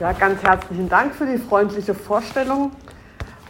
[0.00, 2.72] Ja, ganz herzlichen Dank für die freundliche Vorstellung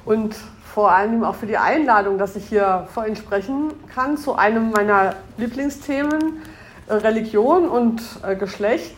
[0.04, 0.34] und
[0.74, 4.72] vor allem auch für die Einladung, dass ich hier vor Ihnen sprechen kann zu einem
[4.72, 6.42] meiner Lieblingsthemen,
[6.88, 8.96] äh, Religion und äh, Geschlecht.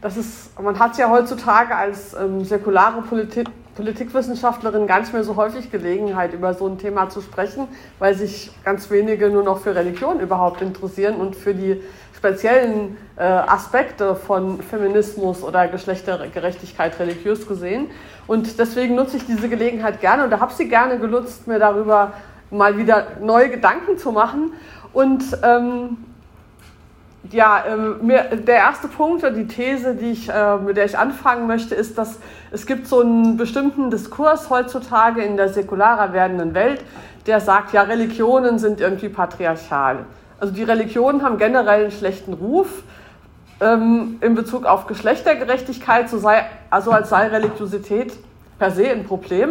[0.00, 3.46] Das ist, man hat es ja heutzutage als ähm, säkulare Politik,
[3.76, 7.68] Politikwissenschaftlerin gar nicht mehr so häufig Gelegenheit, über so ein Thema zu sprechen,
[7.98, 11.82] weil sich ganz wenige nur noch für Religion überhaupt interessieren und für die
[12.16, 17.90] speziellen äh, Aspekte von Feminismus oder Geschlechtergerechtigkeit religiös gesehen.
[18.26, 22.14] Und deswegen nutze ich diese Gelegenheit gerne oder habe sie gerne genutzt, mir darüber
[22.50, 24.52] mal wieder neue Gedanken zu machen.
[24.94, 25.98] Und ähm,
[27.32, 30.98] ja, ähm, mir, der erste Punkt oder die These, die ich, äh, mit der ich
[30.98, 32.18] anfangen möchte, ist, dass
[32.50, 36.82] es gibt so einen bestimmten Diskurs heutzutage in der säkularer werdenden Welt,
[37.26, 40.06] der sagt, ja, Religionen sind irgendwie patriarchal.
[40.38, 42.82] Also die Religionen haben generell einen schlechten Ruf
[43.60, 48.12] ähm, in Bezug auf Geschlechtergerechtigkeit, so sei, also als sei Religiosität
[48.58, 49.50] per se ein Problem.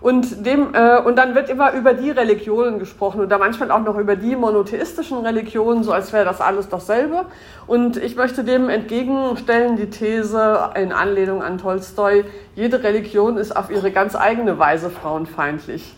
[0.00, 3.98] Und, dem, äh, und dann wird immer über die Religionen gesprochen oder manchmal auch noch
[3.98, 7.26] über die monotheistischen Religionen, so als wäre das alles dasselbe.
[7.66, 12.24] Und ich möchte dem entgegenstellen die These in Anlehnung an Tolstoi,
[12.56, 15.94] jede Religion ist auf ihre ganz eigene Weise frauenfeindlich.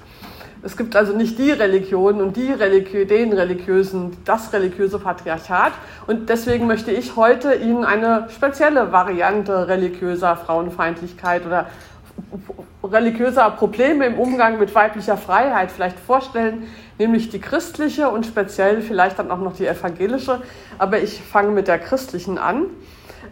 [0.65, 5.73] Es gibt also nicht die Religion und die Religiö den religiösen, das religiöse Patriarchat.
[6.07, 11.67] Und deswegen möchte ich heute Ihnen eine spezielle Variante religiöser Frauenfeindlichkeit oder
[12.83, 19.19] religiöser Probleme im Umgang mit weiblicher Freiheit vielleicht vorstellen, nämlich die christliche und speziell vielleicht
[19.19, 20.43] dann auch noch die evangelische.
[20.79, 22.67] Aber ich fange mit der christlichen an.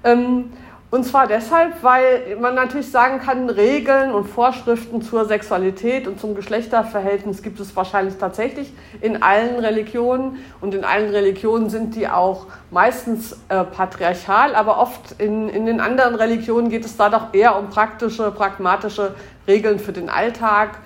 [0.05, 0.53] Ähm,
[0.91, 6.34] und zwar deshalb, weil man natürlich sagen kann, Regeln und Vorschriften zur Sexualität und zum
[6.34, 10.38] Geschlechterverhältnis gibt es wahrscheinlich tatsächlich in allen Religionen.
[10.60, 15.80] Und in allen Religionen sind die auch meistens äh, patriarchal, aber oft in, in den
[15.80, 19.14] anderen Religionen geht es da doch eher um praktische, pragmatische
[19.47, 20.78] Regeln für den Alltag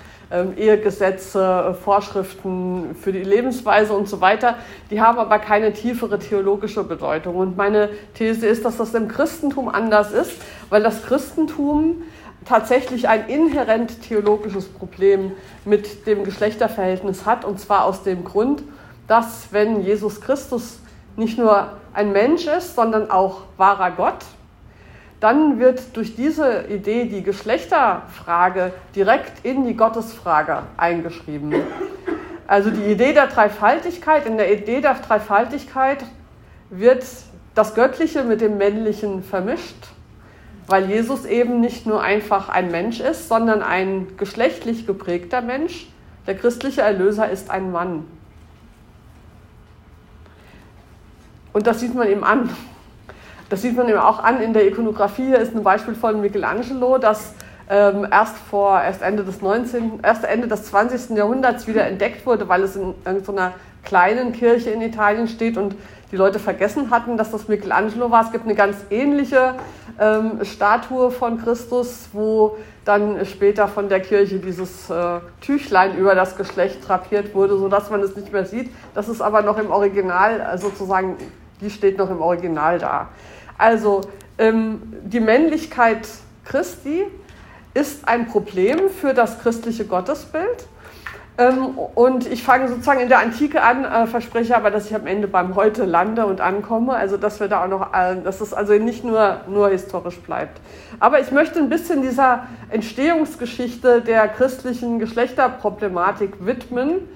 [0.56, 4.56] Ehegesetze, äh, Vorschriften für die Lebensweise und so weiter.
[4.90, 7.36] Die haben aber keine tiefere theologische Bedeutung.
[7.36, 10.32] Und meine These ist, dass das im Christentum anders ist,
[10.70, 12.02] weil das Christentum
[12.44, 15.32] tatsächlich ein inhärent theologisches Problem
[15.64, 17.44] mit dem Geschlechterverhältnis hat.
[17.44, 18.62] Und zwar aus dem Grund,
[19.06, 20.78] dass wenn Jesus Christus
[21.16, 24.24] nicht nur ein Mensch ist, sondern auch wahrer Gott,
[25.24, 31.54] dann wird durch diese Idee die Geschlechterfrage direkt in die Gottesfrage eingeschrieben.
[32.46, 36.04] Also die Idee der Dreifaltigkeit, in der Idee der Dreifaltigkeit
[36.68, 37.06] wird
[37.54, 39.86] das Göttliche mit dem Männlichen vermischt,
[40.66, 45.86] weil Jesus eben nicht nur einfach ein Mensch ist, sondern ein geschlechtlich geprägter Mensch.
[46.26, 48.04] Der christliche Erlöser ist ein Mann.
[51.54, 52.50] Und das sieht man ihm an.
[53.48, 55.26] Das sieht man eben auch an in der Ikonografie.
[55.26, 57.34] Hier ist ein Beispiel von Michelangelo, das
[57.68, 61.16] ähm, erst vor erst Ende des 19., erst Ende des 20.
[61.16, 63.52] Jahrhunderts wieder entdeckt wurde, weil es in irgendeiner
[63.84, 65.76] kleinen Kirche in Italien steht und
[66.10, 68.24] die Leute vergessen hatten, dass das Michelangelo war.
[68.24, 69.54] Es gibt eine ganz ähnliche
[69.98, 76.36] ähm, Statue von Christus, wo dann später von der Kirche dieses äh, Tüchlein über das
[76.36, 78.70] Geschlecht drapiert wurde, sodass man es nicht mehr sieht.
[78.94, 81.16] Das ist aber noch im Original, äh, sozusagen,
[81.60, 83.08] die steht noch im Original da.
[83.58, 84.02] Also
[84.38, 86.08] ähm, die Männlichkeit
[86.44, 87.04] Christi
[87.74, 90.68] ist ein Problem für das christliche Gottesbild.
[91.36, 95.08] Ähm, und ich fange sozusagen in der Antike an, äh, verspreche aber, dass ich am
[95.08, 96.94] Ende beim Heute lande und ankomme.
[96.94, 100.60] Also dass wir da auch noch, äh, dass es also nicht nur, nur historisch bleibt.
[101.00, 107.08] Aber ich möchte ein bisschen dieser Entstehungsgeschichte der christlichen Geschlechterproblematik widmen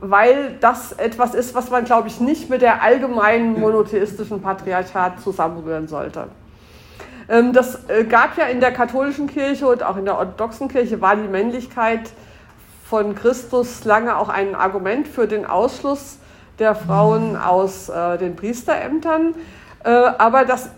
[0.00, 5.88] weil das etwas ist, was man, glaube ich, nicht mit der allgemeinen monotheistischen Patriarchat zusammenrühren
[5.88, 6.28] sollte.
[7.28, 11.00] Ähm, das äh, gab ja in der katholischen Kirche und auch in der orthodoxen Kirche
[11.00, 12.10] war die Männlichkeit
[12.88, 16.18] von Christus lange auch ein Argument für den Ausschluss
[16.58, 19.34] der Frauen aus äh, den Priesterämtern.
[19.84, 20.70] Äh, aber das,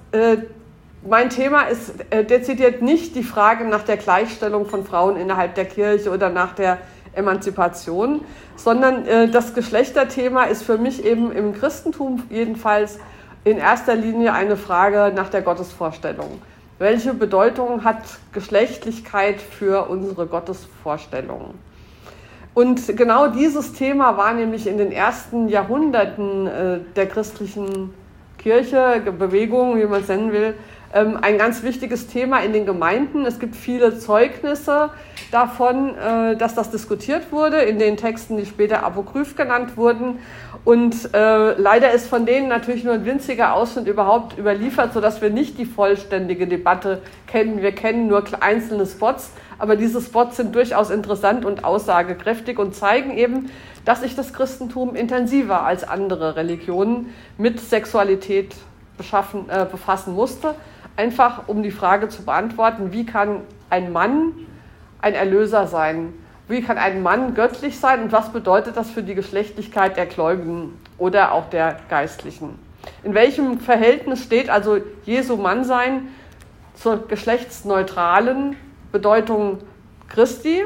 [1.07, 6.11] mein Thema ist dezidiert nicht die Frage nach der Gleichstellung von Frauen innerhalb der Kirche
[6.11, 6.79] oder nach der
[7.19, 8.23] Emanzipation,
[8.57, 12.99] sondern äh, das Geschlechterthema ist für mich eben im Christentum jedenfalls
[13.45, 16.41] in erster Linie eine Frage nach der Gottesvorstellung.
[16.79, 21.55] Welche Bedeutung hat Geschlechtlichkeit für unsere Gottesvorstellung?
[22.55, 27.95] Und genau dieses Thema war nämlich in den ersten Jahrhunderten äh, der christlichen
[28.39, 30.55] Kirche, Bewegung, wie man es nennen will,
[30.93, 33.27] ein ganz wichtiges Thema in den Gemeinden.
[33.27, 34.91] Es gibt viele Zeugnisse
[35.31, 40.19] davon, äh, dass das diskutiert wurde in den Texten, die später apokryph genannt wurden.
[40.65, 45.31] Und äh, leider ist von denen natürlich nur ein winziger Ausschnitt überhaupt überliefert, sodass wir
[45.31, 47.63] nicht die vollständige Debatte kennen.
[47.63, 53.17] Wir kennen nur einzelne Spots, aber diese Spots sind durchaus interessant und aussagekräftig und zeigen
[53.17, 53.51] eben,
[53.85, 58.55] dass sich das Christentum intensiver als andere Religionen mit Sexualität
[58.97, 60.55] beschaffen, äh, befassen musste.
[60.99, 64.33] Einfach um die Frage zu beantworten, wie kann ein Mann
[65.01, 66.13] ein Erlöser sein?
[66.49, 70.73] Wie kann ein Mann göttlich sein und was bedeutet das für die Geschlechtlichkeit der Gläubigen
[70.99, 72.59] oder auch der Geistlichen?
[73.05, 76.09] In welchem Verhältnis steht also Jesu Mannsein
[76.75, 78.57] zur geschlechtsneutralen
[78.91, 79.59] Bedeutung
[80.09, 80.65] Christi?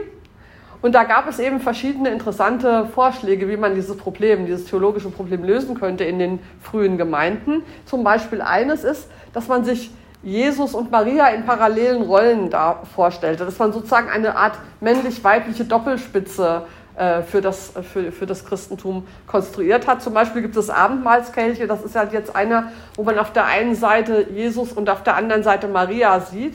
[0.80, 5.44] Und da gab es eben verschiedene interessante Vorschläge, wie man dieses Problem, dieses theologische Problem
[5.44, 7.64] lösen könnte in den frühen Gemeinden.
[7.84, 9.90] Zum Beispiel eines ist, dass man sich
[10.22, 16.62] Jesus und Maria in parallelen Rollen da vorstellte, dass man sozusagen eine Art männlich-weibliche Doppelspitze
[16.94, 20.02] äh, für, das, für, für das Christentum konstruiert hat.
[20.02, 23.74] Zum Beispiel gibt es Abendmahlskelche, das ist halt jetzt einer, wo man auf der einen
[23.74, 26.54] Seite Jesus und auf der anderen Seite Maria sieht.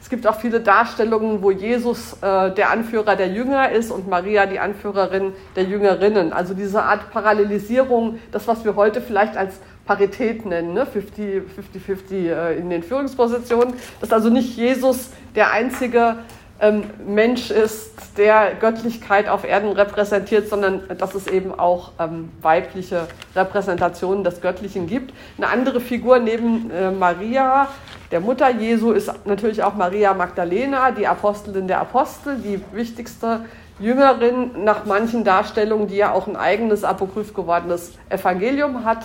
[0.00, 4.44] Es gibt auch viele Darstellungen, wo Jesus äh, der Anführer der Jünger ist und Maria
[4.44, 6.32] die Anführerin der Jüngerinnen.
[6.32, 10.86] Also diese Art Parallelisierung, das, was wir heute vielleicht als Parität nennen, ne?
[10.86, 16.16] 50-50 äh, in den Führungspositionen, dass also nicht Jesus der einzige
[16.60, 23.08] ähm, Mensch ist, der Göttlichkeit auf Erden repräsentiert, sondern dass es eben auch ähm, weibliche
[23.34, 25.12] Repräsentationen des Göttlichen gibt.
[25.36, 27.68] Eine andere Figur neben äh, Maria,
[28.10, 33.40] der Mutter Jesu, ist natürlich auch Maria Magdalena, die Apostelin der Apostel, die wichtigste
[33.80, 39.04] Jüngerin nach manchen Darstellungen, die ja auch ein eigenes apokryph gewordenes Evangelium hat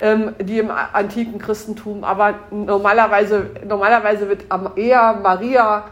[0.00, 4.44] ähm, die im antiken Christentum, aber normalerweise, normalerweise wird
[4.76, 5.84] eher Maria,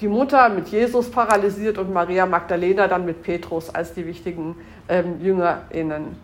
[0.00, 4.56] die Mutter, mit Jesus paralysiert und Maria Magdalena dann mit Petrus als die wichtigen
[4.88, 6.16] ähm, JüngerInnen.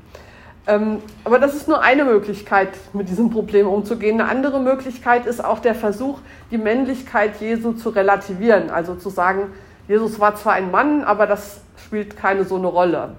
[0.66, 4.20] Ähm, aber das ist nur eine Möglichkeit, mit diesem Problem umzugehen.
[4.20, 6.18] Eine andere Möglichkeit ist auch der Versuch,
[6.50, 8.68] die Männlichkeit Jesu zu relativieren.
[8.68, 9.46] Also zu sagen,
[9.88, 13.14] Jesus war zwar ein Mann, aber das spielt keine so eine Rolle.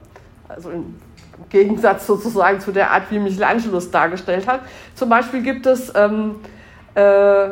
[0.47, 0.95] Also in
[1.50, 4.62] Gegensatz sozusagen zu der Art, wie Michelangelo es dargestellt hat.
[4.95, 6.36] Zum Beispiel gibt es ähm,
[6.95, 7.50] äh,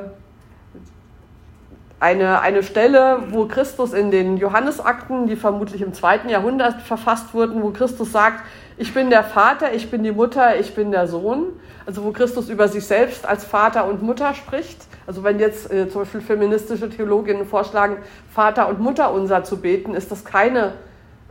[1.99, 7.63] eine, eine Stelle, wo Christus in den Johannesakten, die vermutlich im zweiten Jahrhundert verfasst wurden,
[7.63, 8.43] wo Christus sagt,
[8.77, 11.47] ich bin der Vater, ich bin die Mutter, ich bin der Sohn.
[11.87, 14.85] Also wo Christus über sich selbst als Vater und Mutter spricht.
[15.07, 17.97] Also wenn jetzt äh, zum Beispiel feministische Theologinnen vorschlagen,
[18.29, 20.73] Vater und Mutter unser zu beten, ist das keine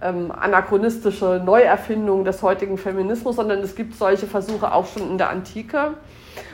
[0.07, 5.31] ähm, anachronistische Neuerfindung des heutigen Feminismus, sondern es gibt solche Versuche auch schon in der
[5.31, 5.95] Antike.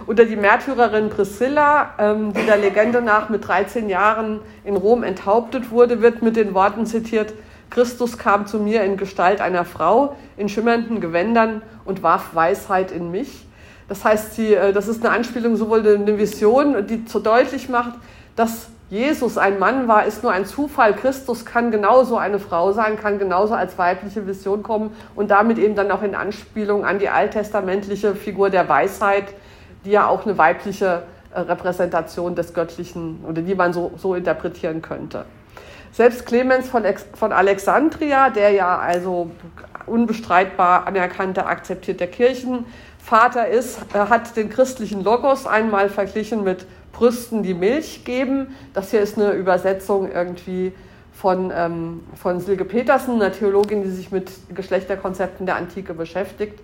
[0.06, 5.70] Oder die Märtyrerin Priscilla, ähm, die der Legende nach mit 13 Jahren in Rom enthauptet
[5.70, 7.34] wurde, wird mit den Worten zitiert,
[7.70, 13.10] Christus kam zu mir in Gestalt einer Frau in schimmernden Gewändern und warf Weisheit in
[13.10, 13.46] mich.
[13.88, 17.94] Das heißt, sie, äh, das ist eine Anspielung sowohl eine Vision, die so deutlich macht,
[18.37, 20.94] dass Jesus ein Mann war, ist nur ein Zufall.
[20.94, 25.75] Christus kann genauso eine Frau sein, kann genauso als weibliche Vision kommen und damit eben
[25.75, 29.33] dann auch in Anspielung an die alttestamentliche Figur der Weisheit,
[29.87, 31.05] die ja auch eine weibliche
[31.35, 35.25] äh, Repräsentation des Göttlichen oder die man so, so interpretieren könnte.
[35.93, 36.85] Selbst Clemens von,
[37.15, 39.31] von Alexandria, der ja also
[39.87, 42.09] unbestreitbar anerkannter, akzeptierter
[43.02, 48.54] Kirchenvater ist, äh, hat den christlichen Logos einmal verglichen mit Brüsten, die Milch geben.
[48.75, 50.73] Das hier ist eine Übersetzung irgendwie
[51.12, 56.59] von, ähm, von Silke Petersen, einer Theologin, die sich mit Geschlechterkonzepten der Antike beschäftigt.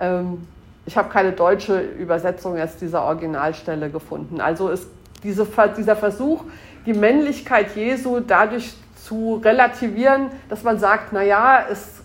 [0.00, 0.46] Ähm,
[0.86, 4.40] ich habe keine deutsche Übersetzung jetzt dieser Originalstelle gefunden.
[4.40, 4.88] Also ist
[5.22, 6.44] diese, dieser Versuch,
[6.86, 11.99] die Männlichkeit Jesu dadurch zu relativieren, dass man sagt, naja, es,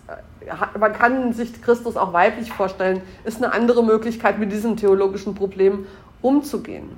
[0.80, 5.88] man kann sich Christus auch weiblich vorstellen, ist eine andere Möglichkeit, mit diesem theologischen Problem
[6.22, 6.90] umzugehen.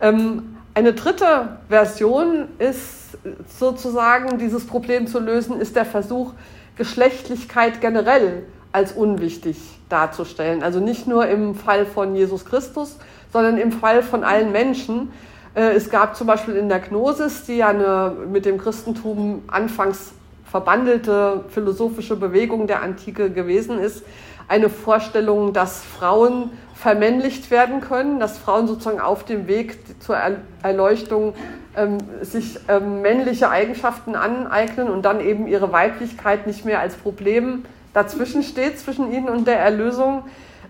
[0.00, 3.16] Ähm, eine dritte Version ist
[3.58, 6.32] sozusagen, dieses Problem zu lösen, ist der Versuch,
[6.76, 9.56] Geschlechtlichkeit generell als unwichtig
[9.88, 10.64] darzustellen.
[10.64, 12.96] Also nicht nur im Fall von Jesus Christus,
[13.32, 15.12] sondern im Fall von allen Menschen.
[15.54, 20.12] Äh, es gab zum Beispiel in der Gnosis, die ja eine mit dem Christentum anfangs
[20.54, 24.04] verbandelte philosophische Bewegung der Antike gewesen ist,
[24.46, 30.16] eine Vorstellung, dass Frauen vermännlicht werden können, dass Frauen sozusagen auf dem Weg zur
[30.62, 31.34] Erleuchtung
[31.76, 37.64] ähm, sich ähm, männliche Eigenschaften aneignen und dann eben ihre Weiblichkeit nicht mehr als Problem
[37.92, 40.22] dazwischen steht, zwischen ihnen und der Erlösung,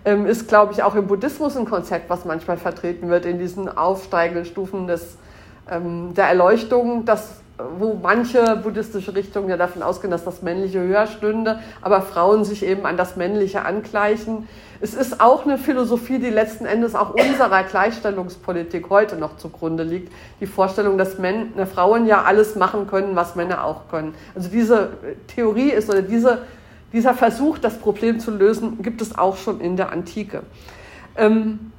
[0.03, 3.69] ähm, ist, glaube ich, auch im Buddhismus ein Konzept, was manchmal vertreten wird in diesen
[3.69, 5.19] aufsteigenden Stufen des,
[5.69, 11.07] ähm, der Erleuchtung, dass wo manche buddhistische Richtungen ja davon ausgehen, dass das Männliche höher
[11.07, 14.47] stünde, aber Frauen sich eben an das Männliche angleichen.
[14.81, 20.11] Es ist auch eine Philosophie, die letzten Endes auch unserer Gleichstellungspolitik heute noch zugrunde liegt.
[20.41, 24.15] Die Vorstellung, dass Männer, Frauen ja alles machen können, was Männer auch können.
[24.35, 24.89] Also diese
[25.27, 26.39] Theorie ist oder diese,
[26.91, 30.43] dieser Versuch, das Problem zu lösen, gibt es auch schon in der Antike.
[31.15, 31.71] Ähm,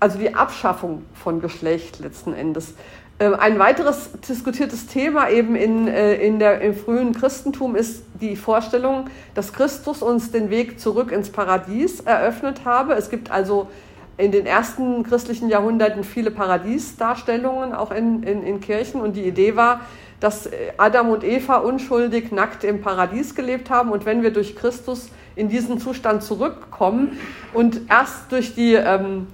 [0.00, 2.74] also die Abschaffung von Geschlecht letzten Endes.
[3.20, 8.34] Ähm, ein weiteres diskutiertes Thema eben in, äh, in der, im frühen Christentum ist die
[8.34, 12.94] Vorstellung, dass Christus uns den Weg zurück ins Paradies eröffnet habe.
[12.94, 13.68] Es gibt also
[14.16, 19.00] in den ersten christlichen Jahrhunderten viele Paradiesdarstellungen, auch in, in, in Kirchen.
[19.00, 19.80] Und die Idee war,
[20.20, 23.90] dass Adam und Eva unschuldig nackt im Paradies gelebt haben.
[23.90, 27.18] Und wenn wir durch Christus in diesen Zustand zurückkommen
[27.52, 29.26] und erst durch die ähm,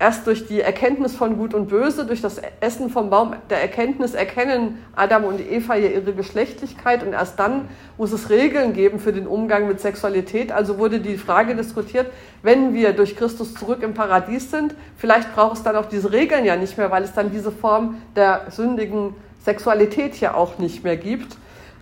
[0.00, 4.14] erst durch die Erkenntnis von Gut und Böse, durch das Essen vom Baum der Erkenntnis
[4.14, 9.26] erkennen Adam und Eva ihre Geschlechtlichkeit und erst dann muss es Regeln geben für den
[9.26, 10.52] Umgang mit Sexualität.
[10.52, 12.06] Also wurde die Frage diskutiert,
[12.42, 16.46] wenn wir durch Christus zurück im Paradies sind, vielleicht braucht es dann auch diese Regeln
[16.46, 19.14] ja nicht mehr, weil es dann diese Form der sündigen
[19.44, 21.36] Sexualität ja auch nicht mehr gibt.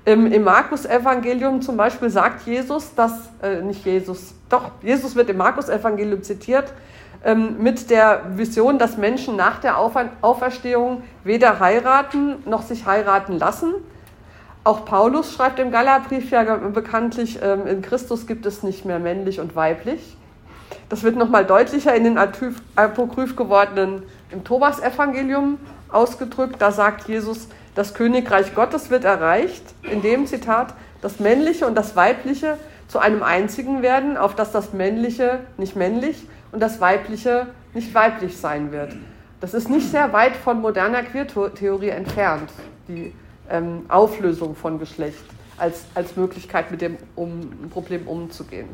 [0.04, 5.36] Im, im Markus-Evangelium zum Beispiel sagt Jesus, dass, äh, nicht Jesus, doch, Jesus wird im
[5.36, 6.72] Markus-Evangelium zitiert,
[7.58, 13.74] mit der Vision, dass Menschen nach der Auferstehung weder heiraten noch sich heiraten lassen.
[14.64, 19.40] Auch Paulus schreibt im Galabrief ja bekanntlich, ähm, in Christus gibt es nicht mehr männlich
[19.40, 20.16] und weiblich.
[20.88, 25.58] Das wird nochmal deutlicher in den apokryph gewordenen im Thomas-Evangelium
[25.90, 26.56] ausgedrückt.
[26.58, 31.96] Da sagt Jesus, das Königreich Gottes wird erreicht, in dem Zitat, das Männliche und das
[31.96, 32.58] Weibliche
[32.88, 38.36] zu einem einzigen werden, auf das das Männliche nicht männlich und das Weibliche nicht weiblich
[38.36, 38.96] sein wird.
[39.40, 42.50] Das ist nicht sehr weit von moderner Queertheorie entfernt,
[42.88, 43.12] die
[43.48, 45.24] ähm, Auflösung von Geschlecht
[45.56, 48.68] als, als Möglichkeit, mit dem um, Problem umzugehen.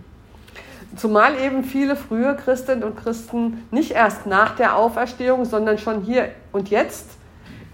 [0.96, 6.30] Zumal eben viele frühe Christinnen und Christen nicht erst nach der Auferstehung, sondern schon hier
[6.52, 7.10] und jetzt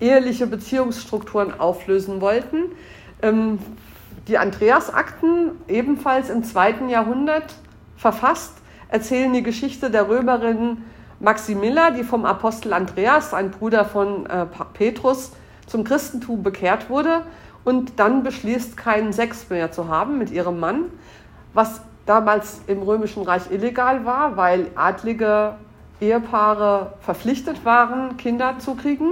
[0.00, 2.72] eheliche Beziehungsstrukturen auflösen wollten.
[3.22, 3.58] Ähm,
[4.26, 7.54] die Andreasakten, ebenfalls im zweiten Jahrhundert
[7.96, 8.54] verfasst,
[8.90, 10.84] erzählen die Geschichte der Römerin
[11.20, 15.32] Maximilla, die vom Apostel Andreas, ein Bruder von äh, Petrus,
[15.66, 17.22] zum Christentum bekehrt wurde
[17.64, 20.86] und dann beschließt, keinen Sex mehr zu haben mit ihrem Mann,
[21.52, 25.54] was damals im Römischen Reich illegal war, weil adlige
[26.00, 29.08] Ehepaare verpflichtet waren, Kinder zu kriegen.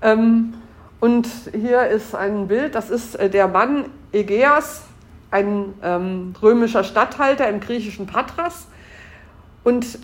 [0.00, 0.54] Ähm,
[1.00, 4.84] und hier ist ein Bild, das ist äh, der Mann Egeas,
[5.30, 8.66] ein ähm, römischer Statthalter im griechischen Patras.
[9.64, 9.98] Und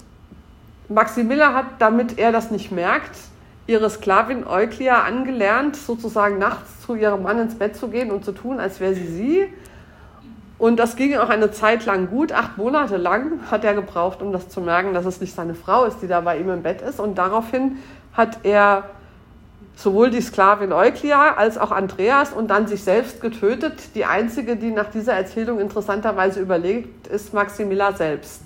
[0.89, 3.17] Maximilla hat, damit er das nicht merkt,
[3.67, 8.33] ihre Sklavin Euklia angelernt, sozusagen nachts zu ihrem Mann ins Bett zu gehen und zu
[8.33, 9.47] tun, als wäre sie sie.
[10.59, 12.33] Und das ging auch eine Zeit lang gut.
[12.33, 15.85] Acht Monate lang hat er gebraucht, um das zu merken, dass es nicht seine Frau
[15.85, 17.01] ist, die da bei ihm im Bett ist.
[17.01, 17.79] Und daraufhin
[18.15, 18.85] hat er
[19.77, 23.95] sowohl die Sklavin Euklia als auch Andreas und dann sich selbst getötet.
[23.95, 28.43] Die einzige, die nach dieser Erzählung interessanterweise überlegt, ist Maximilla selbst.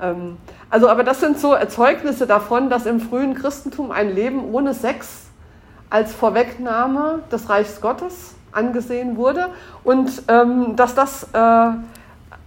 [0.00, 0.38] Ähm,
[0.70, 5.26] also, aber das sind so Erzeugnisse davon, dass im frühen Christentum ein Leben ohne Sex
[5.90, 9.48] als Vorwegnahme des Reichs Gottes angesehen wurde
[9.84, 11.70] und ähm, dass das äh,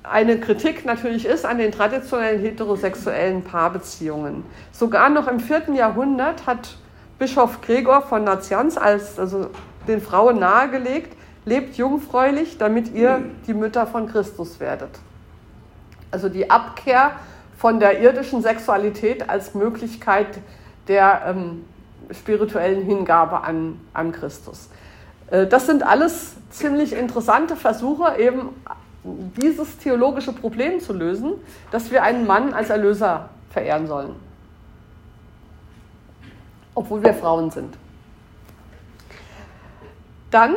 [0.04, 4.44] eine Kritik natürlich ist an den traditionellen heterosexuellen Paarbeziehungen.
[4.72, 6.78] Sogar noch im vierten Jahrhundert hat
[7.20, 9.50] Bischof Gregor von Nazianz als also
[9.88, 14.90] den Frauen nahegelegt, lebt jungfräulich, damit ihr die Mütter von Christus werdet.
[16.12, 17.14] Also die Abkehr
[17.58, 20.28] von der irdischen Sexualität als Möglichkeit
[20.88, 21.66] der ähm,
[22.12, 24.70] spirituellen Hingabe an, an Christus.
[25.32, 28.50] Äh, das sind alles ziemlich interessante Versuche, eben
[29.42, 31.34] dieses theologische Problem zu lösen,
[31.72, 34.27] dass wir einen Mann als Erlöser verehren sollen
[36.78, 37.76] obwohl wir Frauen sind.
[40.30, 40.54] Dann,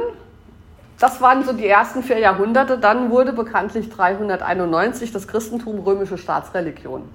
[0.99, 7.09] das waren so die ersten vier Jahrhunderte, dann wurde bekanntlich 391 das Christentum römische Staatsreligion.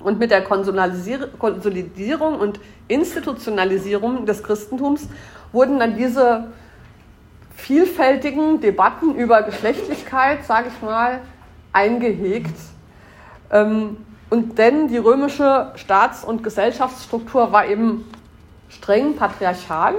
[0.00, 5.08] Und mit der Konsolidierung und Institutionalisierung des Christentums
[5.52, 6.48] wurden dann diese
[7.54, 11.20] vielfältigen Debatten über Geschlechtlichkeit, sage ich mal,
[11.72, 12.54] eingehegt.
[13.50, 13.96] Ähm,
[14.28, 18.04] und denn die römische Staats- und Gesellschaftsstruktur war eben
[18.68, 19.94] streng patriarchal.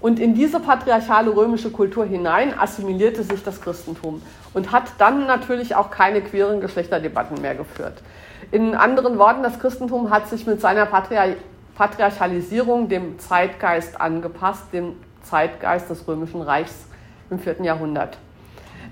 [0.00, 4.20] Und in diese patriarchale römische Kultur hinein assimilierte sich das Christentum
[4.52, 8.02] und hat dann natürlich auch keine queeren Geschlechterdebatten mehr geführt.
[8.50, 11.28] In anderen Worten, das Christentum hat sich mit seiner Patriar
[11.74, 16.86] Patriarchalisierung dem Zeitgeist angepasst, dem Zeitgeist des Römischen Reichs
[17.30, 17.62] im 4.
[17.62, 18.18] Jahrhundert.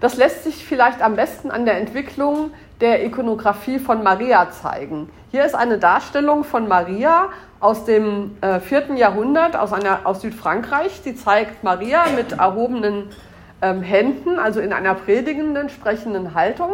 [0.01, 5.09] Das lässt sich vielleicht am besten an der Entwicklung der Ikonographie von Maria zeigen.
[5.31, 7.29] Hier ist eine Darstellung von Maria
[7.63, 8.97] aus dem äh, 4.
[8.97, 11.03] Jahrhundert aus, einer, aus Südfrankreich.
[11.03, 13.05] Die zeigt Maria mit erhobenen
[13.63, 16.73] ähm, Händen, also in einer predigenden, sprechenden Haltung.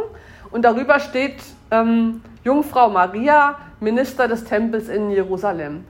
[0.51, 1.37] Und darüber steht
[1.71, 5.85] ähm, Jungfrau Maria, Minister des Tempels in Jerusalem.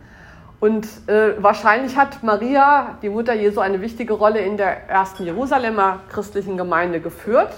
[0.59, 6.01] Und äh, wahrscheinlich hat Maria, die Mutter Jesu, eine wichtige Rolle in der ersten Jerusalemer
[6.09, 7.53] christlichen Gemeinde geführt.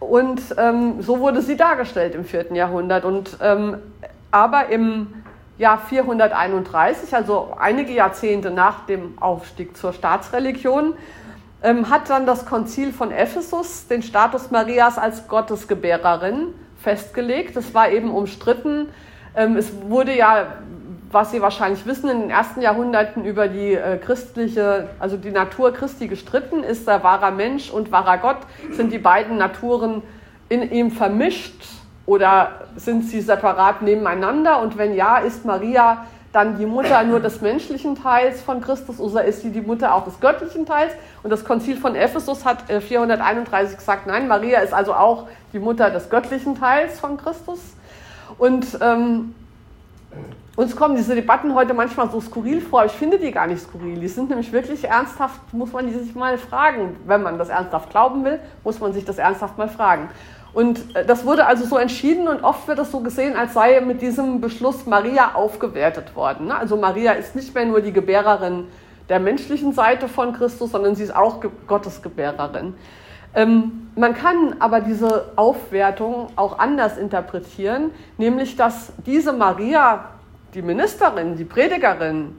[0.00, 3.04] Und ähm, so wurde sie dargestellt im vierten Jahrhundert.
[3.04, 3.76] Und, ähm,
[4.30, 5.08] aber im
[5.58, 10.94] Jahr 431, also einige Jahrzehnte nach dem Aufstieg zur Staatsreligion,
[11.62, 17.56] ähm, hat dann das Konzil von Ephesus den Status Marias als Gottesgebärerin festgelegt.
[17.56, 18.88] Das war eben umstritten.
[19.34, 20.46] Ähm, es wurde ja
[21.10, 25.72] was Sie wahrscheinlich wissen, in den ersten Jahrhunderten über die äh, christliche, also die Natur
[25.72, 26.62] Christi gestritten.
[26.62, 28.38] Ist er wahrer Mensch und wahrer Gott?
[28.72, 30.02] Sind die beiden Naturen
[30.48, 31.64] in ihm vermischt
[32.08, 34.62] oder sind sie separat nebeneinander?
[34.62, 39.24] Und wenn ja, ist Maria dann die Mutter nur des menschlichen Teils von Christus oder
[39.24, 40.94] ist sie die Mutter auch des göttlichen Teils?
[41.22, 45.58] Und das Konzil von Ephesus hat äh, 431 gesagt, nein, Maria ist also auch die
[45.58, 47.60] Mutter des göttlichen Teils von Christus.
[48.38, 49.34] Und ähm,
[50.56, 52.86] uns kommen diese Debatten heute manchmal so skurril vor.
[52.86, 54.00] Ich finde die gar nicht skurril.
[54.00, 56.96] Die sind nämlich wirklich ernsthaft, muss man die sich mal fragen.
[57.04, 60.08] Wenn man das ernsthaft glauben will, muss man sich das ernsthaft mal fragen.
[60.52, 63.80] Und äh, das wurde also so entschieden und oft wird das so gesehen, als sei
[63.80, 66.46] mit diesem Beschluss Maria aufgewertet worden.
[66.46, 66.56] Ne?
[66.56, 68.66] Also Maria ist nicht mehr nur die Gebärerin
[69.08, 72.74] der menschlichen Seite von Christus, sondern sie ist auch Gottes Gebärerin.
[73.34, 80.10] Ähm, man kann aber diese Aufwertung auch anders interpretieren, nämlich dass diese Maria
[80.54, 82.36] die Ministerin, die Predigerin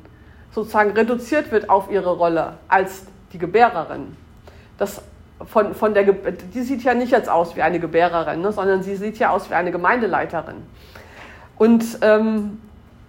[0.52, 4.16] sozusagen reduziert wird auf ihre Rolle als die Gebärerin.
[4.78, 5.02] Das
[5.46, 8.96] von, von der, die sieht ja nicht jetzt aus wie eine Gebärerin, ne, sondern sie
[8.96, 10.58] sieht ja aus wie eine Gemeindeleiterin.
[11.58, 12.60] Und ähm,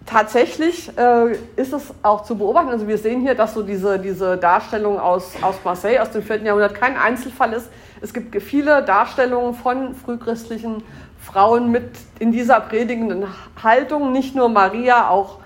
[0.07, 4.37] tatsächlich äh, ist es auch zu beobachten, also wir sehen hier, dass so diese, diese
[4.37, 6.43] Darstellung aus, aus Marseille aus dem 4.
[6.43, 7.71] Jahrhundert kein Einzelfall ist.
[8.01, 10.83] Es gibt viele Darstellungen von frühchristlichen
[11.21, 13.27] Frauen mit in dieser predigenden
[13.63, 15.40] Haltung, nicht nur Maria, auch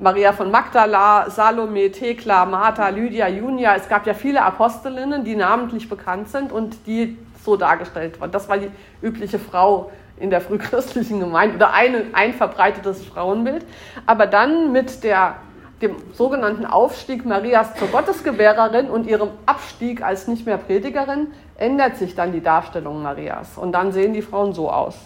[0.00, 3.74] Maria von Magdala, Salome, Thekla, Martha, Lydia, Junia.
[3.74, 8.30] Es gab ja viele Apostelinnen, die namentlich bekannt sind und die so dargestellt wurden.
[8.30, 8.70] Das war die
[9.02, 13.64] übliche Frau in der frühchristlichen Gemeinde oder eine, ein verbreitetes Frauenbild.
[14.06, 15.36] Aber dann mit der,
[15.82, 22.14] dem sogenannten Aufstieg Marias zur Gottesgebärerin und ihrem Abstieg als nicht mehr Predigerin ändert sich
[22.14, 23.58] dann die Darstellung Marias.
[23.58, 24.96] Und dann sehen die Frauen so aus.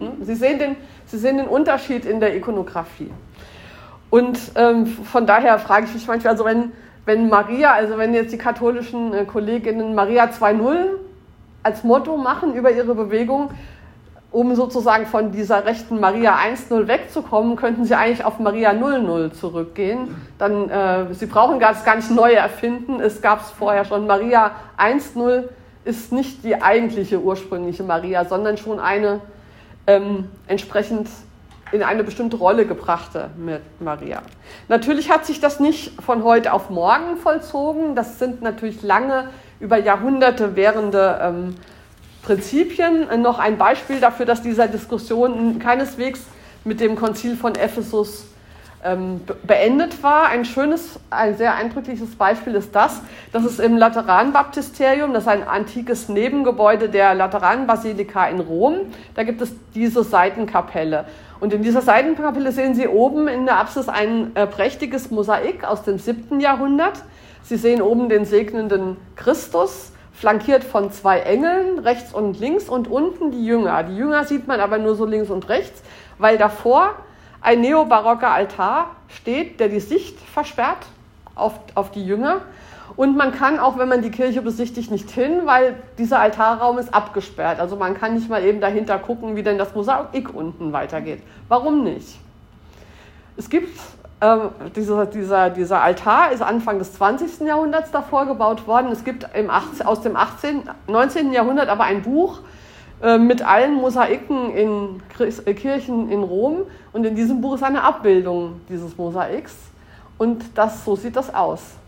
[0.00, 0.24] Hm?
[0.24, 3.12] Sie sehen den, Sie sehen den Unterschied in der Ikonografie.
[4.10, 6.72] Und ähm, von daher frage ich mich manchmal, also wenn,
[7.04, 10.76] wenn Maria, also wenn jetzt die katholischen äh, Kolleginnen Maria 2.0
[11.62, 13.50] als Motto machen über ihre Bewegung,
[14.32, 20.14] um sozusagen von dieser rechten Maria 1.0 wegzukommen, könnten sie eigentlich auf Maria 0.0 zurückgehen.
[20.38, 23.00] Dann, äh, sie brauchen das gar nicht neu erfinden.
[23.00, 24.06] Es gab es vorher schon.
[24.06, 25.48] Maria 1.0
[25.84, 29.20] ist nicht die eigentliche ursprüngliche Maria, sondern schon eine
[29.86, 31.08] ähm, entsprechend
[31.72, 34.22] in eine bestimmte Rolle gebrachte mit Maria.
[34.68, 37.94] Natürlich hat sich das nicht von heute auf morgen vollzogen.
[37.94, 39.28] Das sind natürlich lange,
[39.60, 41.54] über Jahrhunderte währende ähm,
[42.22, 43.22] Prinzipien.
[43.22, 46.24] Noch ein Beispiel dafür, dass dieser Diskussion keineswegs
[46.64, 48.26] mit dem Konzil von Ephesus
[48.84, 50.28] ähm, beendet war.
[50.28, 53.00] Ein schönes, ein sehr eindrückliches Beispiel ist das,
[53.32, 58.76] dass es im Lateranbaptisterium, das ist ein antikes Nebengebäude der Lateranbasilika in Rom,
[59.14, 61.04] da gibt es diese Seitenkapelle.
[61.40, 65.82] Und in dieser Seitenkapelle sehen Sie oben in der Apsis ein äh, prächtiges Mosaik aus
[65.82, 66.38] dem 7.
[66.38, 67.02] Jahrhundert.
[67.42, 73.30] Sie sehen oben den segnenden Christus, flankiert von zwei Engeln, rechts und links, und unten
[73.30, 73.82] die Jünger.
[73.84, 75.82] Die Jünger sieht man aber nur so links und rechts,
[76.18, 76.94] weil davor
[77.40, 80.84] ein neobarocker Altar steht, der die Sicht versperrt
[81.34, 82.42] auf, auf die Jünger.
[83.00, 86.92] Und man kann auch, wenn man die Kirche besichtigt, nicht hin, weil dieser Altarraum ist
[86.92, 87.58] abgesperrt.
[87.58, 91.22] Also man kann nicht mal eben dahinter gucken, wie denn das Mosaik unten weitergeht.
[91.48, 92.18] Warum nicht?
[93.38, 93.74] Es gibt,
[94.20, 94.36] äh,
[94.76, 97.40] dieser, dieser, dieser Altar ist Anfang des 20.
[97.48, 98.92] Jahrhunderts davor gebaut worden.
[98.92, 101.32] Es gibt im 18, aus dem 18, 19.
[101.32, 102.40] Jahrhundert aber ein Buch,
[103.02, 106.64] äh, mit allen Mosaiken in äh, Kirchen in Rom.
[106.92, 109.56] Und in diesem Buch ist eine Abbildung dieses Mosaiks.
[110.18, 111.79] Und das, so sieht das aus.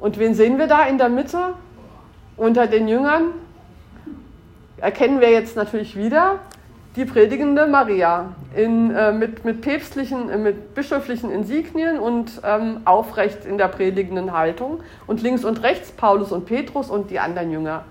[0.00, 1.54] Und wen sehen wir da in der Mitte?
[2.36, 3.32] Unter den Jüngern
[4.78, 6.38] erkennen wir jetzt natürlich wieder
[6.96, 13.44] die predigende Maria in, äh, mit, mit päpstlichen, äh, mit bischöflichen Insignien und ähm, aufrecht
[13.44, 14.80] in der predigenden Haltung.
[15.06, 17.84] Und links und rechts Paulus und Petrus und die anderen Jünger.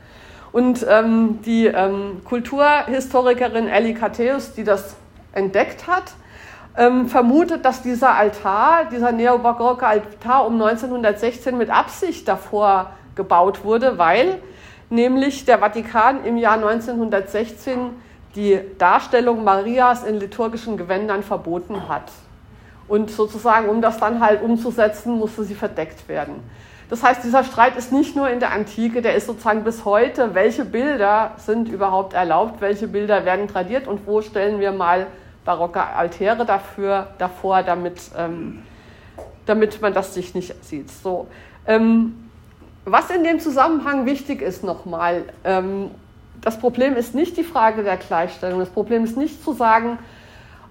[0.52, 4.96] Und ähm, die ähm, Kulturhistorikerin Ellie Catteus, die das
[5.32, 6.14] entdeckt hat,
[6.78, 13.98] ähm, vermutet, dass dieser Altar, dieser neobarocke Altar um 1916 mit Absicht davor gebaut wurde,
[13.98, 14.42] weil
[14.90, 17.92] nämlich der Vatikan im Jahr 1916
[18.36, 22.12] die Darstellung Marias in liturgischen Gewändern verboten hat.
[22.88, 26.36] Und sozusagen, um das dann halt umzusetzen, musste sie verdeckt werden.
[26.90, 30.34] Das heißt, dieser Streit ist nicht nur in der Antike, der ist sozusagen bis heute,
[30.34, 35.06] welche Bilder sind überhaupt erlaubt, welche Bilder werden tradiert und wo stellen wir mal
[35.46, 38.64] barocke Altäre dafür, davor, damit, ähm,
[39.46, 40.92] damit man das sich nicht sieht.
[40.92, 41.28] So,
[41.66, 42.30] ähm,
[42.86, 45.92] was in dem Zusammenhang wichtig ist nochmal, ähm,
[46.42, 48.60] das Problem ist nicht die Frage der Gleichstellung.
[48.60, 50.00] Das Problem ist nicht zu sagen,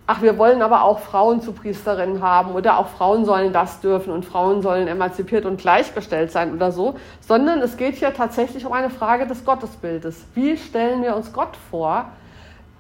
[0.07, 4.11] ach, wir wollen aber auch Frauen zu Priesterinnen haben oder auch Frauen sollen das dürfen
[4.11, 8.73] und Frauen sollen emanzipiert und gleichgestellt sein oder so, sondern es geht hier tatsächlich um
[8.73, 10.25] eine Frage des Gottesbildes.
[10.35, 12.07] Wie stellen wir uns Gott vor,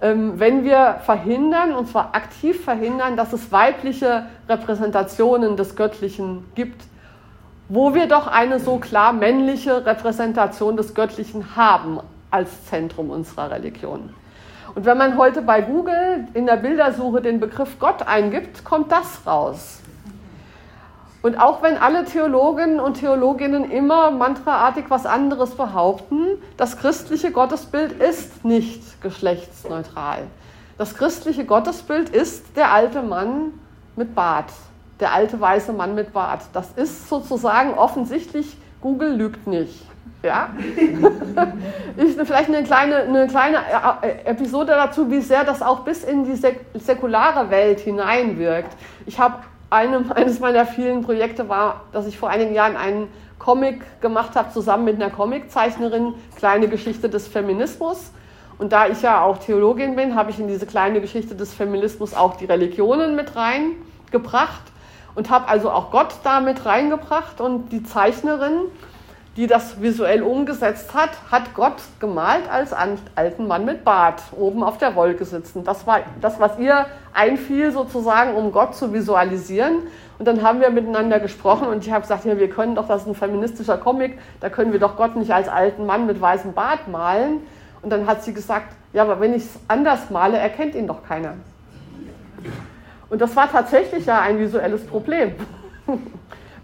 [0.00, 6.82] wenn wir verhindern, und zwar aktiv verhindern, dass es weibliche Repräsentationen des Göttlichen gibt,
[7.68, 11.98] wo wir doch eine so klar männliche Repräsentation des Göttlichen haben
[12.30, 14.10] als Zentrum unserer Religion.
[14.74, 19.26] Und wenn man heute bei Google in der Bildersuche den Begriff Gott eingibt, kommt das
[19.26, 19.80] raus.
[21.20, 27.92] Und auch wenn alle Theologinnen und Theologinnen immer mantraartig was anderes behaupten, das christliche Gottesbild
[28.00, 30.28] ist nicht geschlechtsneutral.
[30.76, 33.52] Das christliche Gottesbild ist der alte Mann
[33.96, 34.52] mit Bart,
[35.00, 36.42] der alte weiße Mann mit Bart.
[36.52, 39.84] Das ist sozusagen offensichtlich, Google lügt nicht.
[40.22, 40.50] Ja?
[41.96, 43.58] ist vielleicht eine kleine, eine kleine
[44.02, 46.40] äh, Episode dazu, wie sehr das auch bis in die
[46.78, 48.76] säkulare Welt hineinwirkt.
[49.06, 54.00] Ich habe einem, eines meiner vielen Projekte war, dass ich vor einigen Jahren einen Comic
[54.00, 58.10] gemacht habe, zusammen mit einer Comiczeichnerin, kleine Geschichte des Feminismus.
[58.58, 62.14] Und da ich ja auch Theologin bin, habe ich in diese kleine Geschichte des Feminismus
[62.14, 64.62] auch die Religionen mit reingebracht
[65.14, 67.40] und habe also auch Gott da mit reingebracht.
[67.40, 68.62] Und die Zeichnerin
[69.38, 74.78] die das visuell umgesetzt hat, hat Gott gemalt als alten Mann mit Bart, oben auf
[74.78, 75.62] der Wolke sitzen.
[75.62, 79.82] Das war das, was ihr einfiel, sozusagen, um Gott zu visualisieren.
[80.18, 83.02] Und dann haben wir miteinander gesprochen und ich habe gesagt, ja, wir können doch, das
[83.02, 86.52] ist ein feministischer Comic, da können wir doch Gott nicht als alten Mann mit weißem
[86.52, 87.38] Bart malen.
[87.80, 91.04] Und dann hat sie gesagt, ja, aber wenn ich es anders male, erkennt ihn doch
[91.06, 91.34] keiner.
[93.08, 95.34] Und das war tatsächlich ja ein visuelles Problem.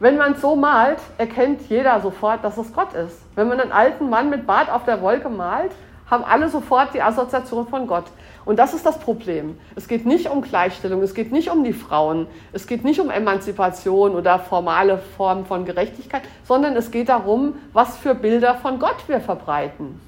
[0.05, 3.23] Wenn man es so malt, erkennt jeder sofort, dass es Gott ist.
[3.37, 5.71] Wenn man einen alten Mann mit Bart auf der Wolke malt,
[6.11, 8.05] haben alle sofort die Assoziation von Gott.
[8.45, 9.59] Und das ist das Problem.
[9.77, 13.09] Es geht nicht um Gleichstellung, es geht nicht um die Frauen, es geht nicht um
[13.09, 19.05] Emanzipation oder formale Formen von Gerechtigkeit, sondern es geht darum, was für Bilder von Gott
[19.07, 19.99] wir verbreiten.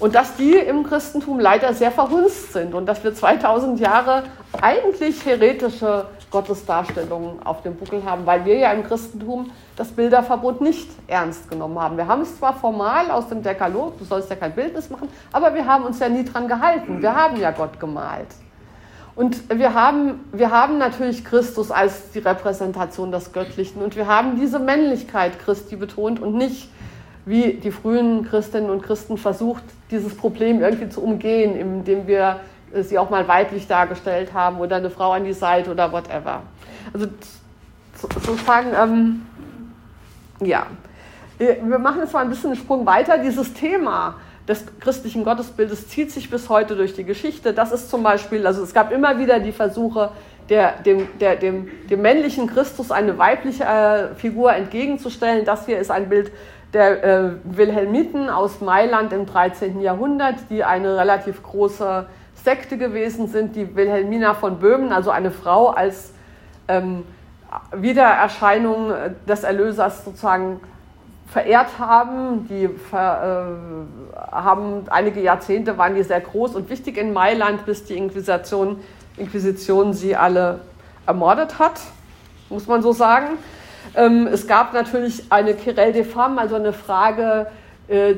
[0.00, 4.24] Und dass die im Christentum leider sehr verhunzt sind und dass wir 2000 Jahre
[4.60, 10.90] eigentlich heretische Gottesdarstellungen auf dem Buckel haben, weil wir ja im Christentum das Bilderverbot nicht
[11.06, 11.96] ernst genommen haben.
[11.96, 15.54] Wir haben es zwar formal aus dem Dekalog, du sollst ja kein Bildnis machen, aber
[15.54, 17.00] wir haben uns ja nie dran gehalten.
[17.00, 18.28] Wir haben ja Gott gemalt.
[19.14, 24.40] Und wir haben, wir haben natürlich Christus als die Repräsentation des Göttlichen und wir haben
[24.40, 26.70] diese Männlichkeit Christi betont und nicht,
[27.26, 32.40] wie die frühen Christinnen und Christen versucht, dieses Problem irgendwie zu umgehen, indem wir
[32.80, 36.42] sie auch mal weiblich dargestellt haben oder eine Frau an die Seite oder whatever.
[36.92, 37.06] Also
[37.94, 39.26] sozusagen, ähm,
[40.40, 40.66] ja.
[41.38, 43.18] Wir machen jetzt mal ein bisschen einen Sprung weiter.
[43.18, 44.14] Dieses Thema
[44.46, 47.52] des christlichen Gottesbildes zieht sich bis heute durch die Geschichte.
[47.52, 50.10] Das ist zum Beispiel, also es gab immer wieder die Versuche,
[50.48, 55.44] der, dem, der, dem, dem männlichen Christus eine weibliche äh, Figur entgegenzustellen.
[55.44, 56.32] Das hier ist ein Bild
[56.72, 59.80] der äh, Wilhelmiten aus Mailand im 13.
[59.80, 62.06] Jahrhundert, die eine relativ große
[62.44, 66.12] Sekte gewesen sind, die Wilhelmina von Böhmen, also eine Frau, als
[66.68, 67.04] ähm,
[67.72, 68.92] Wiedererscheinung
[69.28, 70.60] des Erlösers sozusagen
[71.26, 72.46] verehrt haben.
[72.48, 73.56] Die ver,
[74.12, 78.80] äh, haben einige Jahrzehnte waren die sehr groß und wichtig in Mailand, bis die Inquisition,
[79.16, 80.60] Inquisition sie alle
[81.06, 81.80] ermordet hat,
[82.48, 83.38] muss man so sagen.
[83.94, 87.48] Ähm, es gab natürlich eine Querelle des Femmes, also eine Frage,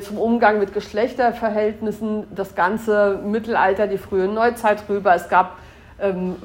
[0.01, 5.15] zum Umgang mit Geschlechterverhältnissen, das ganze Mittelalter, die frühe Neuzeit rüber.
[5.15, 5.57] Es gab
[5.99, 6.35] ähm,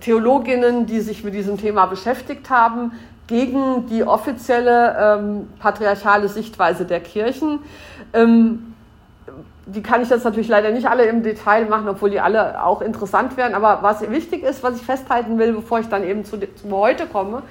[0.00, 2.92] Theologinnen, die sich mit diesem Thema beschäftigt haben,
[3.26, 7.60] gegen die offizielle ähm, patriarchale Sichtweise der Kirchen.
[8.12, 8.74] Ähm,
[9.66, 12.82] die kann ich jetzt natürlich leider nicht alle im Detail machen, obwohl die alle auch
[12.82, 13.54] interessant wären.
[13.54, 17.06] Aber was wichtig ist, was ich festhalten will, bevor ich dann eben zu, zu heute
[17.06, 17.42] komme,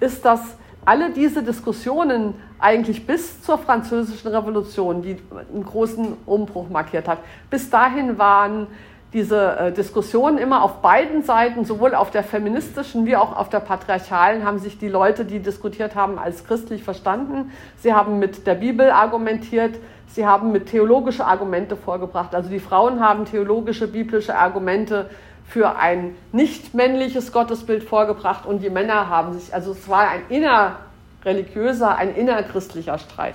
[0.00, 0.40] ist, dass
[0.84, 5.16] alle diese Diskussionen eigentlich bis zur Französischen Revolution, die
[5.52, 7.18] einen großen Umbruch markiert hat,
[7.50, 8.66] bis dahin waren
[9.12, 13.60] diese äh, Diskussionen immer auf beiden Seiten, sowohl auf der feministischen wie auch auf der
[13.60, 17.50] patriarchalen, haben sich die Leute, die diskutiert haben, als christlich verstanden.
[17.78, 22.34] Sie haben mit der Bibel argumentiert, sie haben mit theologische Argumente vorgebracht.
[22.34, 25.10] Also die Frauen haben theologische, biblische Argumente
[25.50, 30.22] für ein nicht männliches Gottesbild vorgebracht und die Männer haben sich, also es war ein
[30.28, 33.34] innerreligiöser, ein innerchristlicher Streit.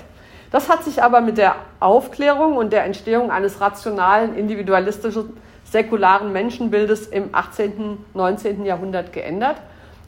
[0.50, 7.08] Das hat sich aber mit der Aufklärung und der Entstehung eines rationalen, individualistischen säkularen Menschenbildes
[7.08, 8.66] im 18., 19.
[8.66, 9.58] Jahrhundert geändert.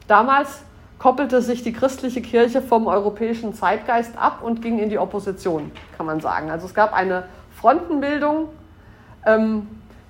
[0.06, 0.62] Damals
[0.98, 6.06] koppelte sich die christliche Kirche vom europäischen Zeitgeist ab und ging in die Opposition, kann
[6.06, 6.50] man sagen.
[6.50, 7.24] Also es gab eine
[7.60, 8.48] Frontenbildung.
[9.26, 9.66] Ähm,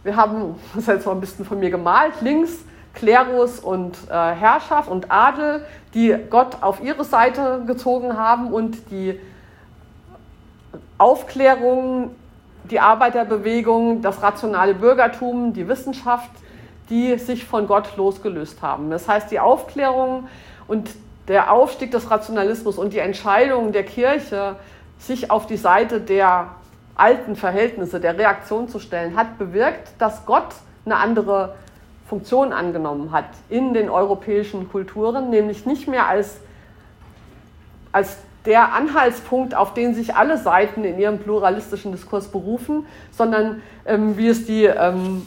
[0.09, 4.13] wir haben, das ist jetzt mal ein bisschen von mir gemalt, links Klerus und äh,
[4.13, 9.21] Herrschaft und Adel, die Gott auf ihre Seite gezogen haben und die
[10.97, 12.11] Aufklärung
[12.71, 16.31] die Arbeiterbewegung, das rationale Bürgertum, die Wissenschaft,
[16.91, 18.91] die sich von Gott losgelöst haben.
[18.91, 20.29] Das heißt, die Aufklärung
[20.67, 20.91] und
[21.29, 24.57] der Aufstieg des Rationalismus und die Entscheidung der Kirche,
[24.99, 26.49] sich auf die Seite der
[26.99, 30.49] alten Verhältnisse, der Reaktion zu stellen, hat bewirkt, dass Gott
[30.85, 31.55] eine andere
[32.09, 36.39] Funktion angenommen hat in den europäischen Kulturen, nämlich nicht mehr als,
[37.93, 44.17] als der Anhaltspunkt, auf den sich alle Seiten in ihrem pluralistischen Diskurs berufen, sondern ähm,
[44.17, 45.27] wie es die ähm,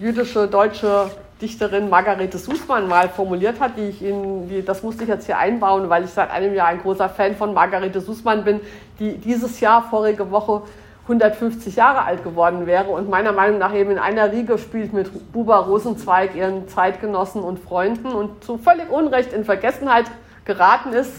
[0.00, 5.10] jüdische deutsche Dichterin Margarete Sußmann mal formuliert hat, die ich Ihnen, die, das musste ich
[5.10, 8.60] jetzt hier einbauen, weil ich seit einem Jahr ein großer Fan von Margarete Sußmann bin,
[8.98, 10.62] die dieses Jahr, vorige Woche,
[11.02, 15.32] 150 Jahre alt geworden wäre und meiner Meinung nach eben in einer Riege spielt mit
[15.32, 20.06] Buber Rosenzweig, ihren Zeitgenossen und Freunden und zu völlig Unrecht in Vergessenheit
[20.44, 21.12] geraten ist,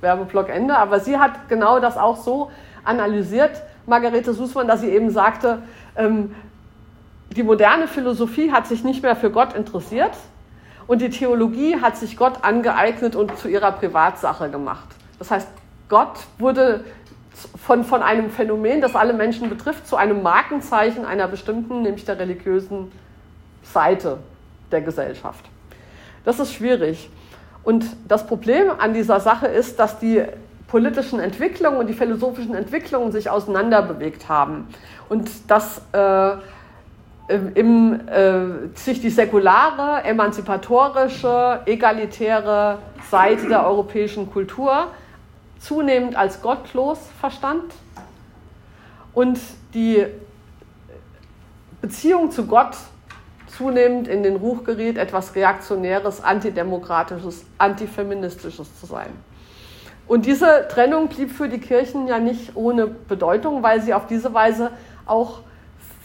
[0.00, 0.76] Werbeblock Ende.
[0.76, 2.50] Aber sie hat genau das auch so
[2.84, 5.62] analysiert, Margarete Sußmann, dass sie eben sagte,
[5.96, 6.34] ähm,
[7.34, 10.12] die moderne Philosophie hat sich nicht mehr für Gott interessiert
[10.86, 14.88] und die Theologie hat sich Gott angeeignet und zu ihrer Privatsache gemacht.
[15.18, 15.48] Das heißt,
[15.88, 16.84] Gott wurde
[17.64, 22.18] von, von einem Phänomen, das alle Menschen betrifft, zu einem Markenzeichen einer bestimmten, nämlich der
[22.18, 22.92] religiösen
[23.62, 24.18] Seite
[24.70, 25.44] der Gesellschaft.
[26.24, 27.10] Das ist schwierig.
[27.64, 30.24] Und das Problem an dieser Sache ist, dass die
[30.66, 34.68] politischen Entwicklungen und die philosophischen Entwicklungen sich auseinanderbewegt haben.
[35.08, 36.36] Und dass äh,
[37.54, 42.78] im, äh, sich die säkulare, emanzipatorische, egalitäre
[43.10, 44.88] Seite der europäischen Kultur
[45.58, 47.72] zunehmend als gottlos verstand
[49.14, 49.38] und
[49.74, 50.04] die
[51.80, 52.76] Beziehung zu Gott
[53.46, 59.10] zunehmend in den Ruch geriet, etwas Reaktionäres, Antidemokratisches, Antifeministisches zu sein.
[60.08, 64.34] Und diese Trennung blieb für die Kirchen ja nicht ohne Bedeutung, weil sie auf diese
[64.34, 64.70] Weise
[65.06, 65.40] auch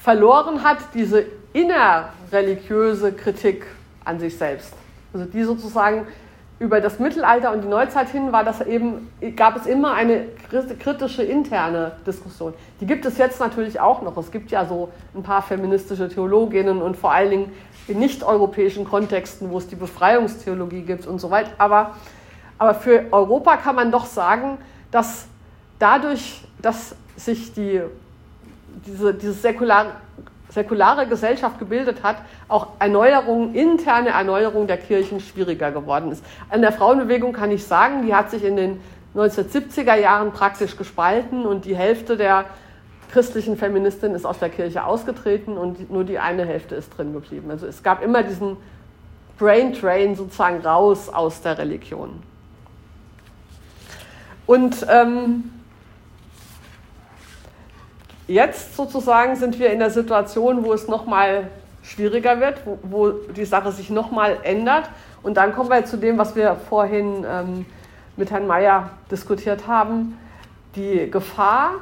[0.07, 3.65] verloren hat, diese innerreligiöse Kritik
[4.05, 4.73] an sich selbst.
[5.11, 6.07] Also die sozusagen
[6.59, 10.27] über das Mittelalter und die Neuzeit hin war das eben, gab es immer eine
[10.79, 12.53] kritische interne Diskussion.
[12.79, 14.15] Die gibt es jetzt natürlich auch noch.
[14.15, 17.51] Es gibt ja so ein paar feministische Theologinnen und vor allen Dingen
[17.89, 21.51] in nicht-europäischen Kontexten, wo es die Befreiungstheologie gibt und so weiter.
[21.57, 21.97] Aber,
[22.57, 24.57] aber für Europa kann man doch sagen,
[24.89, 25.25] dass
[25.79, 27.81] dadurch, dass sich die,
[28.85, 29.91] diese, dieses säkulare
[30.49, 36.23] säkulare Gesellschaft gebildet hat, auch Erneuerung, interne Erneuerung der Kirchen schwieriger geworden ist.
[36.49, 38.81] An der Frauenbewegung kann ich sagen, die hat sich in den
[39.15, 42.45] 1970er Jahren praktisch gespalten und die Hälfte der
[43.11, 47.49] christlichen Feministinnen ist aus der Kirche ausgetreten und nur die eine Hälfte ist drin geblieben.
[47.51, 48.57] Also es gab immer diesen
[49.37, 52.21] Brain Train sozusagen raus aus der Religion.
[54.45, 55.51] Und ähm,
[58.27, 61.47] Jetzt sozusagen sind wir in der Situation, wo es nochmal
[61.81, 64.89] schwieriger wird, wo, wo, die Sache sich nochmal ändert.
[65.23, 67.65] Und dann kommen wir zu dem, was wir vorhin ähm,
[68.17, 70.17] mit Herrn Mayer diskutiert haben.
[70.75, 71.75] Die Gefahr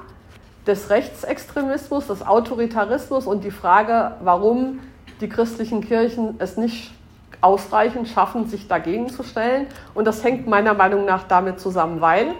[0.67, 4.79] des Rechtsextremismus, des Autoritarismus und die Frage, warum
[5.21, 6.93] die christlichen Kirchen es nicht
[7.41, 9.67] ausreichend schaffen, sich dagegen zu stellen.
[9.93, 12.33] Und das hängt meiner Meinung nach damit zusammen, weil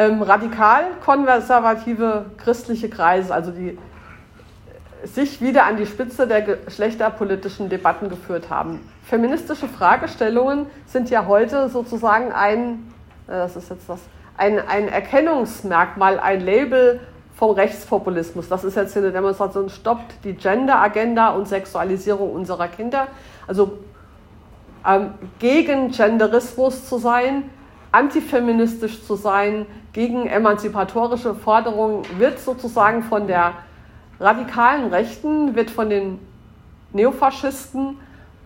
[0.00, 3.78] ähm, radikal-konservative christliche Kreise, also die
[5.04, 8.80] sich wieder an die Spitze der geschlechterpolitischen Debatten geführt haben.
[9.04, 12.90] Feministische Fragestellungen sind ja heute sozusagen ein,
[13.26, 14.00] äh, das ist jetzt das,
[14.38, 17.00] ein, ein Erkennungsmerkmal, ein Label
[17.34, 18.48] vom Rechtspopulismus.
[18.48, 23.08] Das ist jetzt eine Demonstration, stoppt die Gender-Agenda und Sexualisierung unserer Kinder.
[23.46, 23.78] Also
[24.86, 27.50] ähm, gegen Genderismus zu sein,
[27.92, 33.54] antifeministisch zu sein, gegen emanzipatorische Forderungen, wird sozusagen von der
[34.20, 36.18] radikalen Rechten, wird von den
[36.92, 37.98] Neofaschisten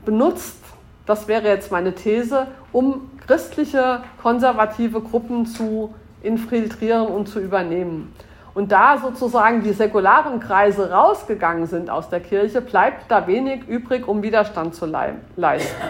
[0.04, 0.58] benutzt,
[1.06, 8.14] das wäre jetzt meine These, um christliche konservative Gruppen zu infiltrieren und zu übernehmen.
[8.54, 14.06] Und da sozusagen die säkularen Kreise rausgegangen sind aus der Kirche, bleibt da wenig übrig,
[14.06, 15.82] um Widerstand zu leisten.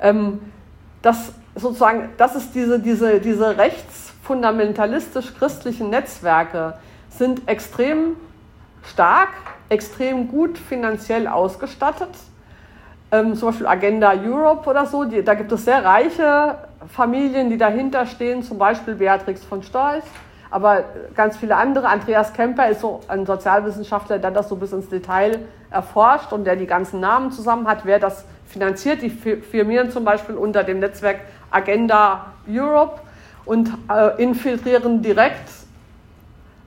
[0.00, 0.40] Ähm,
[1.00, 6.78] das, sozusagen, das ist diese, diese, diese rechtsfundamentalistisch-christlichen Netzwerke
[7.10, 8.16] sind extrem
[8.84, 9.28] stark,
[9.68, 12.08] extrem gut finanziell ausgestattet.
[13.10, 16.56] Ähm, zum Beispiel Agenda Europe oder so, die, da gibt es sehr reiche
[16.88, 20.02] Familien, die dahinter stehen, zum Beispiel Beatrix von Storch,
[20.50, 20.84] aber
[21.14, 21.88] ganz viele andere.
[21.88, 26.56] Andreas Kemper ist so ein Sozialwissenschaftler, der das so bis ins Detail erforscht und der
[26.56, 29.02] die ganzen Namen zusammen hat, wer das finanziert.
[29.02, 33.00] Die firmieren zum Beispiel unter dem Netzwerk Agenda Europe
[33.44, 35.50] und äh, infiltrieren direkt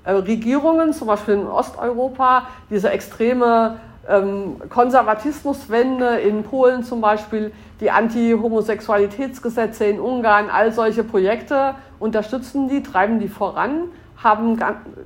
[0.03, 7.91] äh, Regierungen, zum Beispiel in Osteuropa, diese extreme ähm, Konservatismuswende in Polen zum Beispiel, die
[7.91, 13.85] Anti-Homosexualitätsgesetze in Ungarn, all solche Projekte unterstützen die, treiben die voran,
[14.17, 14.59] haben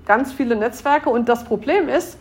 [0.05, 2.17] ganz viele Netzwerke und das Problem ist,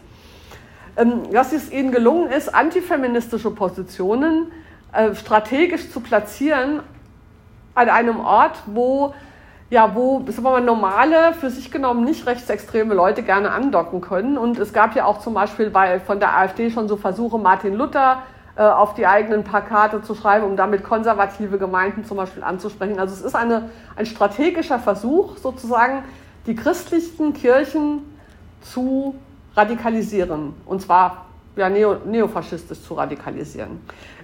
[1.30, 4.52] dass es ihnen gelungen ist, antifeministische Positionen
[4.92, 6.80] äh, strategisch zu platzieren
[7.74, 9.14] an einem Ort, wo
[9.70, 14.38] ja, wo sagen wir mal, normale, für sich genommen nicht rechtsextreme Leute gerne andocken können.
[14.38, 17.74] Und es gab ja auch zum Beispiel bei, von der AfD schon so Versuche, Martin
[17.74, 18.22] Luther
[18.56, 22.98] äh, auf die eigenen Plakate zu schreiben, um damit konservative Gemeinden zum Beispiel anzusprechen.
[22.98, 26.02] Also es ist eine, ein strategischer Versuch, sozusagen
[26.46, 28.00] die christlichen Kirchen
[28.62, 29.16] zu
[29.58, 30.54] radikalisieren.
[30.64, 33.80] Und zwar ja, neo, neofaschistisch zu radikalisieren.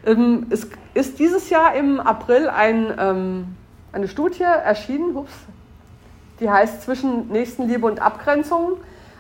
[0.07, 2.95] Ähm, es ist dieses Jahr im April ein...
[2.99, 3.57] Ähm,
[3.95, 5.33] eine Studie erschienen, ups,
[6.41, 8.73] die heißt Zwischen Nächstenliebe und Abgrenzung.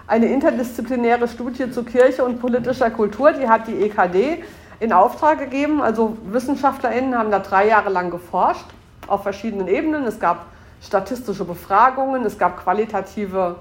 [0.09, 4.43] Eine interdisziplinäre Studie zu Kirche und politischer Kultur, die hat die EKD
[4.81, 5.81] in Auftrag gegeben.
[5.81, 8.67] Also WissenschaftlerInnen haben da drei Jahre lang geforscht
[9.07, 10.05] auf verschiedenen Ebenen.
[10.05, 10.47] Es gab
[10.83, 13.57] statistische Befragungen, es gab qualitative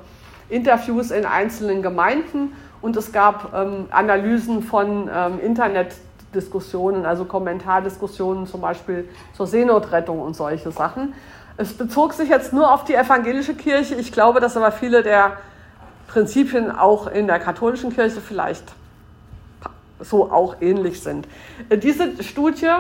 [0.50, 5.96] Interviews in einzelnen Gemeinden und es gab ähm, Analysen von ähm, Internet
[6.34, 11.14] Diskussionen, also Kommentardiskussionen zum Beispiel zur Seenotrettung und solche Sachen.
[11.56, 13.96] Es bezog sich jetzt nur auf die evangelische Kirche.
[13.96, 15.38] Ich glaube, dass aber viele der
[16.08, 18.64] Prinzipien auch in der katholischen Kirche vielleicht
[20.00, 21.28] so auch ähnlich sind.
[21.72, 22.72] Diese Studie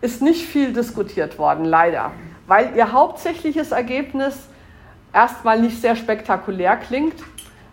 [0.00, 2.10] ist nicht viel diskutiert worden, leider,
[2.46, 4.48] weil ihr hauptsächliches Ergebnis
[5.12, 7.16] erstmal nicht sehr spektakulär klingt,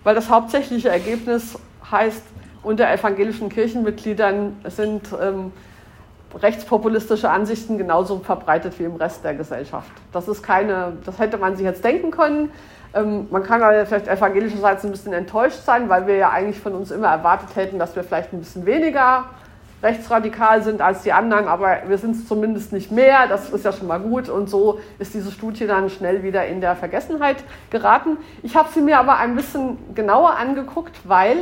[0.04, 1.58] weil das hauptsächliche Ergebnis
[1.89, 2.23] heißt,
[2.63, 5.52] unter evangelischen Kirchenmitgliedern sind ähm,
[6.36, 9.91] rechtspopulistische Ansichten genauso verbreitet wie im Rest der Gesellschaft.
[10.12, 12.52] Das ist keine, das hätte man sich jetzt denken können.
[12.93, 16.73] Ähm, man kann aber vielleicht evangelischerseits ein bisschen enttäuscht sein, weil wir ja eigentlich von
[16.73, 19.25] uns immer erwartet hätten, dass wir vielleicht ein bisschen weniger
[19.82, 23.28] rechtsradikal sind als die anderen, aber wir sind es zumindest nicht mehr.
[23.28, 24.30] Das ist ja schon mal gut.
[24.30, 27.38] Und so ist diese Studie dann schnell wieder in der Vergessenheit
[27.70, 28.18] geraten.
[28.44, 31.38] Ich habe sie mir aber ein bisschen genauer angeguckt, weil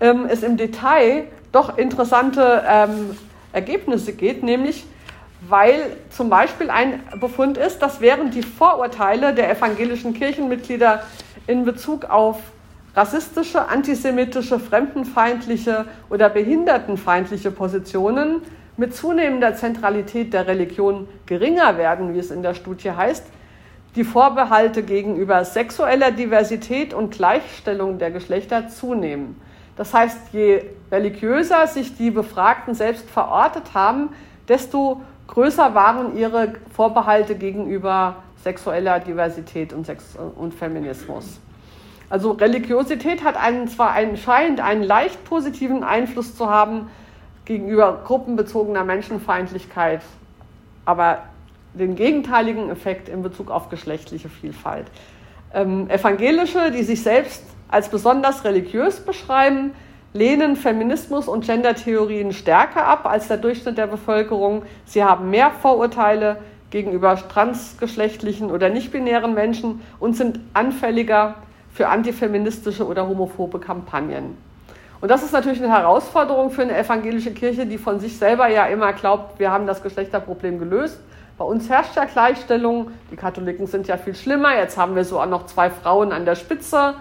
[0.00, 3.16] ähm, es im Detail doch interessante ähm,
[3.52, 4.86] Ergebnisse geht, nämlich
[5.48, 11.02] weil zum Beispiel ein Befund ist, dass während die Vorurteile der evangelischen Kirchenmitglieder
[11.46, 12.38] in Bezug auf
[12.94, 18.42] rassistische, antisemitische, fremdenfeindliche oder behindertenfeindliche Positionen
[18.76, 23.24] mit zunehmender Zentralität der Religion geringer werden, wie es in der Studie heißt,
[23.96, 29.40] die Vorbehalte gegenüber sexueller Diversität und Gleichstellung der Geschlechter zunehmen.
[29.76, 34.10] Das heißt, je religiöser sich die Befragten selbst verortet haben,
[34.48, 41.38] desto größer waren ihre Vorbehalte gegenüber sexueller Diversität und, Sex und Feminismus.
[42.12, 46.90] Also Religiosität hat einen, zwar einen, scheint einen leicht positiven Einfluss zu haben
[47.46, 50.02] gegenüber gruppenbezogener Menschenfeindlichkeit,
[50.84, 51.22] aber
[51.72, 54.88] den gegenteiligen Effekt in Bezug auf geschlechtliche Vielfalt.
[55.54, 59.72] Ähm, Evangelische, die sich selbst als besonders religiös beschreiben,
[60.12, 64.64] lehnen Feminismus und Gendertheorien stärker ab als der Durchschnitt der Bevölkerung.
[64.84, 66.36] Sie haben mehr Vorurteile
[66.68, 71.36] gegenüber transgeschlechtlichen oder nicht-binären Menschen und sind anfälliger
[71.72, 74.36] für antifeministische oder homophobe Kampagnen.
[75.00, 78.66] Und das ist natürlich eine Herausforderung für eine evangelische Kirche, die von sich selber ja
[78.66, 81.00] immer glaubt, wir haben das Geschlechterproblem gelöst.
[81.38, 82.92] Bei uns herrscht ja Gleichstellung.
[83.10, 84.56] Die Katholiken sind ja viel schlimmer.
[84.56, 86.94] Jetzt haben wir so auch noch zwei Frauen an der Spitze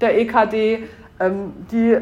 [0.00, 0.84] der EKD,
[1.18, 1.98] ähm, die,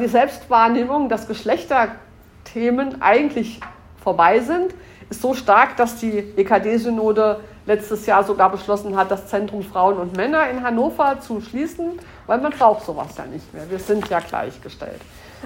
[0.00, 3.58] die Selbstwahrnehmung, dass Geschlechterthemen eigentlich
[4.02, 4.72] vorbei sind,
[5.08, 10.16] ist so stark, dass die EKD-Synode letztes Jahr sogar beschlossen hat, das Zentrum Frauen und
[10.16, 13.68] Männer in Hannover zu schließen, weil man braucht sowas ja nicht mehr.
[13.70, 15.00] Wir sind ja gleichgestellt.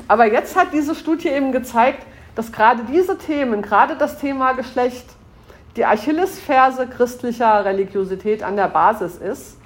[0.09, 2.05] Aber jetzt hat diese Studie eben gezeigt,
[2.35, 5.07] dass gerade diese Themen, gerade das Thema Geschlecht,
[5.77, 9.59] die Achillesferse christlicher Religiosität an der Basis ist.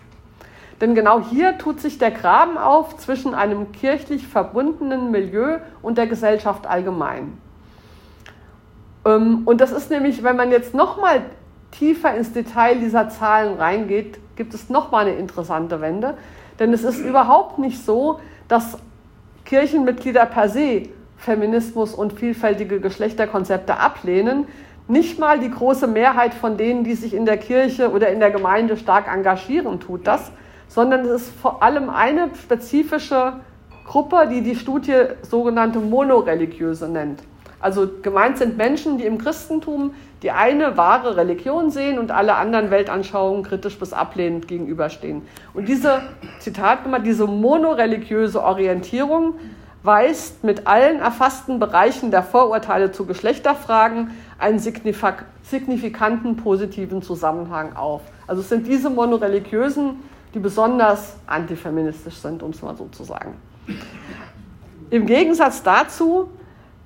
[0.80, 6.07] Denn genau hier tut sich der Graben auf zwischen einem kirchlich verbundenen Milieu und der
[6.07, 7.36] Gesellschaft allgemein.
[9.05, 11.22] Ähm, und das ist nämlich, wenn man jetzt nochmal
[11.71, 16.14] tiefer ins Detail dieser Zahlen reingeht, gibt es nochmal eine interessante Wende.
[16.59, 18.79] Denn es ist überhaupt nicht so, dass
[19.45, 24.47] Kirchenmitglieder per se Feminismus und vielfältige Geschlechterkonzepte ablehnen.
[24.87, 28.31] Nicht mal die große Mehrheit von denen, die sich in der Kirche oder in der
[28.31, 30.33] Gemeinde stark engagieren, tut das,
[30.69, 33.35] sondern es ist vor allem eine spezifische
[33.85, 37.23] Gruppe, die die Studie sogenannte monoreligiöse nennt.
[37.61, 42.71] Also gemeint sind Menschen, die im Christentum die eine wahre Religion sehen und alle anderen
[42.71, 45.23] Weltanschauungen kritisch bis ablehnend gegenüberstehen.
[45.55, 46.03] Und diese,
[46.41, 49.35] Zitat nochmal, diese monoreligiöse Orientierung
[49.85, 58.03] weist mit allen erfassten Bereichen der Vorurteile zu Geschlechterfragen einen signifikanten positiven Zusammenhang auf.
[58.27, 60.03] Also es sind diese monoreligiösen,
[60.35, 63.35] die besonders antifeministisch sind, um es mal so zu sagen.
[64.91, 66.29] Im Gegensatz dazu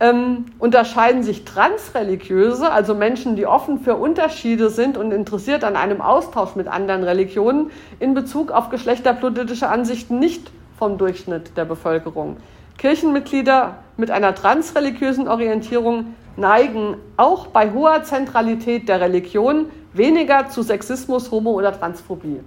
[0.02, 6.00] ähm, unterscheiden sich Transreligiöse, also Menschen, die offen für Unterschiede sind und interessiert an einem
[6.00, 12.38] Austausch mit anderen Religionen, in Bezug auf geschlechterpolitische Ansichten nicht vom Durchschnitt der Bevölkerung.
[12.78, 21.30] Kirchenmitglieder mit einer transreligiösen Orientierung neigen auch bei hoher Zentralität der Religion weniger zu Sexismus,
[21.30, 22.40] Homo- oder Transphobie.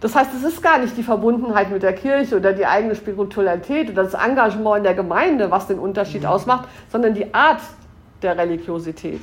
[0.00, 3.90] Das heißt, es ist gar nicht die Verbundenheit mit der Kirche oder die eigene Spiritualität
[3.90, 6.28] oder das Engagement in der Gemeinde, was den Unterschied mhm.
[6.28, 7.60] ausmacht, sondern die Art
[8.22, 9.20] der Religiosität.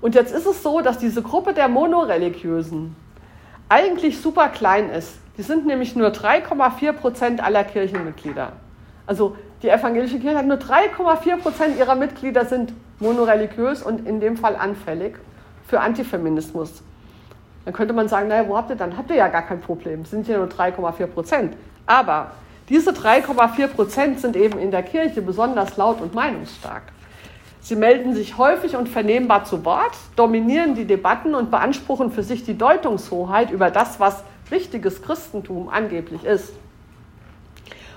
[0.00, 2.96] Und jetzt ist es so, dass diese Gruppe der Monoreligiösen
[3.68, 5.14] eigentlich super klein ist.
[5.38, 8.52] Die sind nämlich nur 3,4 Prozent aller Kirchenmitglieder.
[9.06, 14.36] Also die evangelische Kirche hat nur 3,4 Prozent ihrer Mitglieder sind monoreligiös und in dem
[14.36, 15.16] Fall anfällig
[15.66, 16.82] für Antifeminismus.
[17.64, 18.96] Dann könnte man sagen, naja, wo habt ihr dann?
[18.96, 21.56] Habt ihr ja gar kein Problem, sind ja nur 3,4 Prozent.
[21.86, 22.32] Aber
[22.68, 26.82] diese 3,4 Prozent sind eben in der Kirche besonders laut und meinungsstark.
[27.60, 32.44] Sie melden sich häufig und vernehmbar zu Wort, dominieren die Debatten und beanspruchen für sich
[32.44, 36.52] die Deutungshoheit über das, was richtiges Christentum angeblich ist.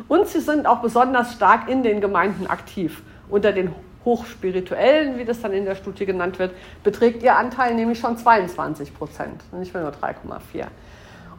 [0.08, 3.02] Und sie sind auch besonders stark in den Gemeinden aktiv.
[3.28, 3.74] Unter den
[4.06, 6.52] Hochspirituellen, wie das dann in der Studie genannt wird,
[6.84, 10.68] beträgt ihr Anteil nämlich schon 22 Prozent, nicht mehr nur 3,4.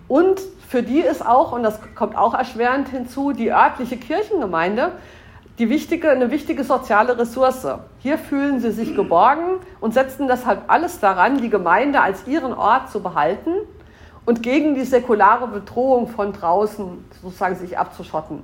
[0.09, 4.93] Und für die ist auch, und das kommt auch erschwerend hinzu, die örtliche Kirchengemeinde
[5.59, 7.67] die wichtige, eine wichtige soziale Ressource.
[8.01, 12.91] Hier fühlen sie sich geborgen und setzen deshalb alles daran, die Gemeinde als ihren Ort
[12.91, 13.51] zu behalten
[14.27, 18.43] und gegen die säkulare Bedrohung von draußen sozusagen sich abzuschotten.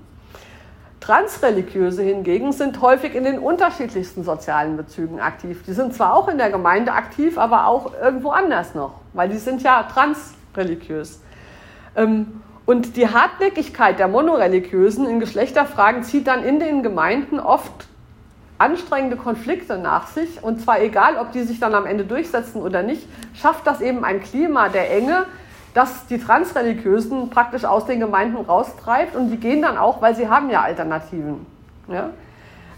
[1.02, 5.64] Transreligiöse hingegen sind häufig in den unterschiedlichsten sozialen Bezügen aktiv.
[5.66, 9.38] Die sind zwar auch in der Gemeinde aktiv, aber auch irgendwo anders noch, weil die
[9.38, 11.20] sind ja transreligiös.
[11.96, 17.88] Ähm, und die Hartnäckigkeit der Monoreligiösen in Geschlechterfragen zieht dann in den Gemeinden oft
[18.58, 20.44] anstrengende Konflikte nach sich.
[20.44, 24.04] Und zwar egal, ob die sich dann am Ende durchsetzen oder nicht, schafft das eben
[24.04, 25.26] ein Klima der Enge,
[25.74, 30.28] das die Transreligiösen praktisch aus den Gemeinden raustreibt und die gehen dann auch, weil sie
[30.28, 31.46] haben ja Alternativen.
[31.88, 32.10] Ja?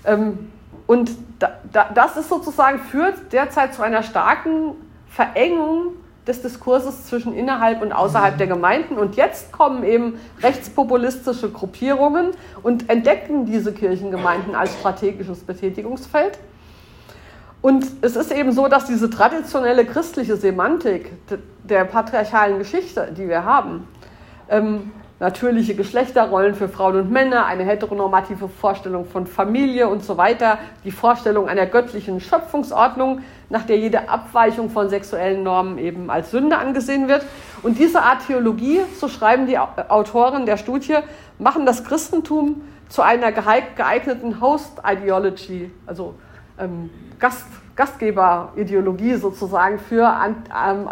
[0.05, 0.51] Ähm,
[0.87, 4.73] und da, da, das ist sozusagen führt derzeit zu einer starken
[5.09, 5.95] Verengung
[6.27, 8.97] des Diskurses zwischen innerhalb und außerhalb der Gemeinden.
[8.97, 12.31] Und jetzt kommen eben rechtspopulistische Gruppierungen
[12.63, 16.39] und entdecken diese Kirchengemeinden als strategisches Betätigungsfeld.
[17.65, 21.13] Und es ist eben so, dass diese traditionelle christliche Semantik
[21.63, 23.89] der patriarchalen Geschichte, die wir haben,
[24.51, 30.59] ähm, natürliche Geschlechterrollen für Frauen und Männer, eine heteronormative Vorstellung von Familie und so weiter,
[30.85, 36.59] die Vorstellung einer göttlichen Schöpfungsordnung, nach der jede Abweichung von sexuellen Normen eben als Sünde
[36.59, 37.25] angesehen wird.
[37.63, 40.99] Und diese Art Theologie, so schreiben die Autoren der Studie,
[41.39, 42.61] machen das Christentum
[42.91, 46.15] zu einer geeigneten Host Ideology, also
[46.59, 47.47] ähm, Gast,
[47.77, 50.13] Gastgeberideologie sozusagen für
[50.65, 50.89] ähm,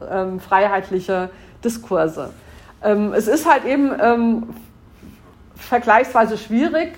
[0.00, 1.28] antifreiheitliche ähm,
[1.64, 2.30] Diskurse.
[2.82, 4.54] Ähm, es ist halt eben
[5.56, 6.94] vergleichsweise schwierig,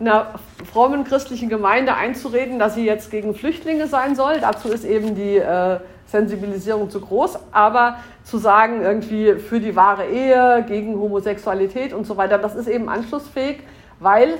[0.00, 0.34] einer
[0.72, 4.40] frommen christlichen Gemeinde einzureden, dass sie jetzt gegen Flüchtlinge sein soll.
[4.40, 10.06] Dazu ist eben die äh, Sensibilisierung zu groß, aber zu sagen, irgendwie für die wahre
[10.06, 13.58] Ehe, gegen Homosexualität und so weiter, das ist eben anschlussfähig,
[14.00, 14.34] weil,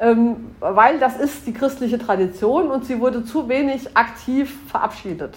[0.00, 5.36] ähm, weil das ist die christliche Tradition und sie wurde zu wenig aktiv verabschiedet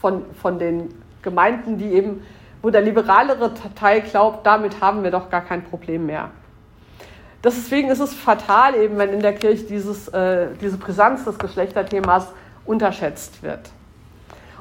[0.00, 2.22] von, von den Gemeinden, die eben,
[2.62, 6.30] wo der liberalere Teil glaubt, damit haben wir doch gar kein Problem mehr.
[7.42, 12.28] Deswegen ist es fatal, eben wenn in der Kirche dieses, äh, diese Brisanz des Geschlechterthemas
[12.64, 13.70] unterschätzt wird.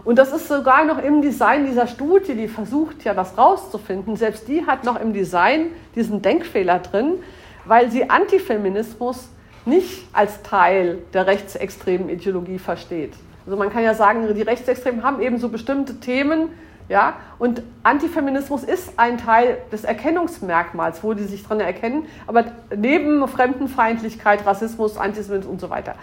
[0.03, 4.15] Und das ist sogar noch im Design dieser Studie, die versucht ja das rauszufinden.
[4.15, 7.19] Selbst die hat noch im Design diesen Denkfehler drin,
[7.65, 9.29] weil sie Antifeminismus
[9.65, 13.13] nicht als Teil der rechtsextremen Ideologie versteht.
[13.45, 16.49] Also man kann ja sagen, die Rechtsextremen haben eben so bestimmte Themen,
[16.89, 22.45] ja, und Antifeminismus ist ein Teil des Erkennungsmerkmals, wo die sich dran erkennen, aber
[22.75, 25.95] neben Fremdenfeindlichkeit, Rassismus, Antisemitismus und so weiter.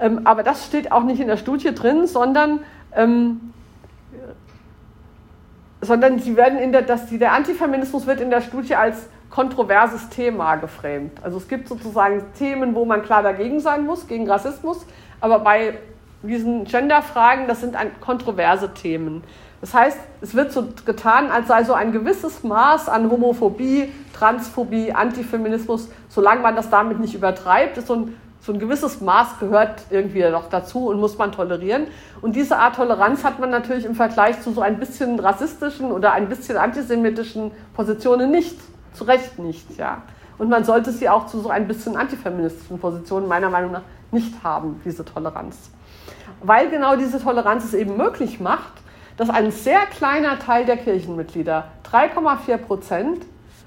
[0.00, 2.60] Ähm, aber das steht auch nicht in der Studie drin, sondern,
[2.96, 3.52] ähm,
[5.80, 10.08] sondern sie werden in der, dass die, der Antifeminismus wird in der Studie als kontroverses
[10.10, 11.10] Thema geframed.
[11.22, 14.86] Also es gibt sozusagen Themen, wo man klar dagegen sein muss, gegen Rassismus,
[15.20, 15.78] aber bei
[16.22, 19.24] diesen Gender-Fragen, das sind kontroverse Themen.
[19.60, 24.92] Das heißt, es wird so getan, als sei so ein gewisses Maß an Homophobie, Transphobie,
[24.92, 29.84] Antifeminismus, solange man das damit nicht übertreibt, ist so ein so ein gewisses Maß gehört
[29.88, 31.86] irgendwie noch dazu und muss man tolerieren.
[32.20, 36.12] Und diese Art Toleranz hat man natürlich im Vergleich zu so ein bisschen rassistischen oder
[36.12, 38.58] ein bisschen antisemitischen Positionen nicht,
[38.94, 40.02] zu Recht nicht, ja.
[40.38, 44.42] Und man sollte sie auch zu so ein bisschen antifeministischen Positionen meiner Meinung nach nicht
[44.42, 45.70] haben, diese Toleranz.
[46.42, 48.72] Weil genau diese Toleranz es eben möglich macht,
[49.16, 53.24] dass ein sehr kleiner Teil der Kirchenmitglieder, 3,4 Prozent,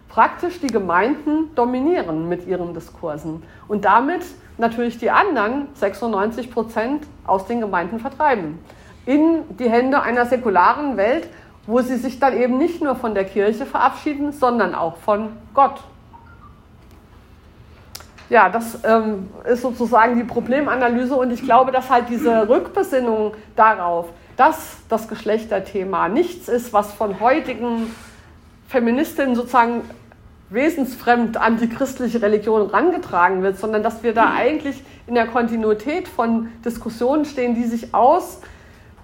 [0.09, 4.25] praktisch die Gemeinden dominieren mit ihren Diskursen und damit
[4.57, 8.59] natürlich die anderen 96 Prozent aus den Gemeinden vertreiben.
[9.05, 11.27] In die Hände einer säkularen Welt,
[11.67, 15.81] wo sie sich dann eben nicht nur von der Kirche verabschieden, sondern auch von Gott.
[18.29, 24.07] Ja, das ähm, ist sozusagen die Problemanalyse und ich glaube, dass halt diese Rückbesinnung darauf,
[24.35, 27.93] dass das Geschlechterthema nichts ist, was von heutigen
[28.67, 29.83] Feministinnen sozusagen
[30.49, 36.07] wesensfremd an die christliche Religion rangetragen wird, sondern dass wir da eigentlich in der Kontinuität
[36.07, 38.41] von Diskussionen stehen, die sich aus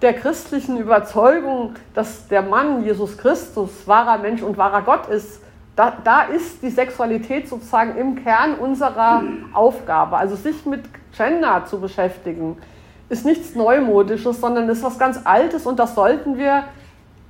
[0.03, 5.41] der christlichen Überzeugung, dass der Mann Jesus Christus wahrer Mensch und wahrer Gott ist,
[5.77, 9.23] da, da ist die Sexualität sozusagen im Kern unserer
[9.53, 10.17] Aufgabe.
[10.17, 10.81] Also sich mit
[11.15, 12.57] Gender zu beschäftigen,
[13.09, 16.65] ist nichts Neumodisches, sondern ist was ganz Altes und das sollten wir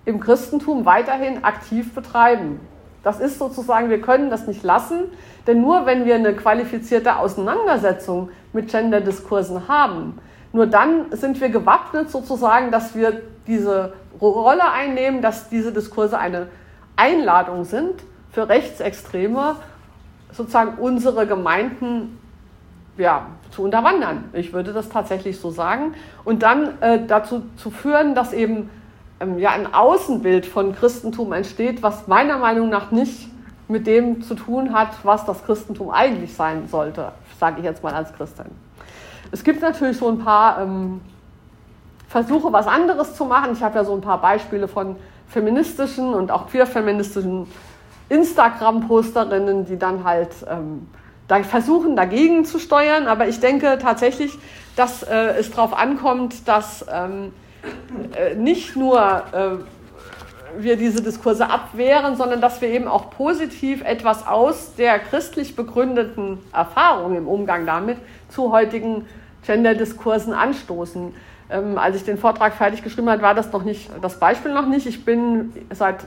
[0.06, 2.60] im Christentum weiterhin aktiv betreiben.
[3.04, 5.04] Das ist sozusagen, wir können das nicht lassen,
[5.46, 10.18] denn nur wenn wir eine qualifizierte Auseinandersetzung mit Gender-Diskursen haben,
[10.54, 16.48] nur dann sind wir gewappnet sozusagen, dass wir diese Rolle einnehmen, dass diese Diskurse eine
[16.96, 19.56] Einladung sind für Rechtsextreme,
[20.32, 22.20] sozusagen unsere Gemeinden
[22.98, 24.26] ja, zu unterwandern.
[24.34, 25.96] Ich würde das tatsächlich so sagen.
[26.24, 28.70] Und dann äh, dazu zu führen, dass eben
[29.20, 33.30] ähm, ja, ein Außenbild von Christentum entsteht, was meiner Meinung nach nicht
[33.68, 37.94] mit dem zu tun hat, was das Christentum eigentlich sein sollte, sage ich jetzt mal
[37.94, 38.46] als Christin.
[39.34, 41.02] Es gibt natürlich so ein paar ähm,
[42.08, 43.54] Versuche, was anderes zu machen.
[43.54, 44.96] Ich habe ja so ein paar Beispiele von
[45.28, 47.48] feministischen und auch queerfeministischen
[48.10, 50.88] Instagram-Posterinnen, die dann halt ähm,
[51.28, 53.08] da versuchen, dagegen zu steuern.
[53.08, 54.38] Aber ich denke tatsächlich,
[54.76, 57.34] dass äh, es darauf ankommt, dass ähm,
[58.16, 64.28] äh, nicht nur äh, wir diese Diskurse abwehren, sondern dass wir eben auch positiv etwas
[64.28, 67.98] aus der christlich begründeten Erfahrung im Umgang damit
[68.30, 69.08] zu heutigen
[69.46, 71.14] Gender-Diskursen anstoßen.
[71.50, 74.68] Ähm, als ich den Vortrag fertig geschrieben habe, war das noch nicht, das Beispiel noch
[74.68, 74.86] nicht.
[74.88, 76.06] Ich bin seit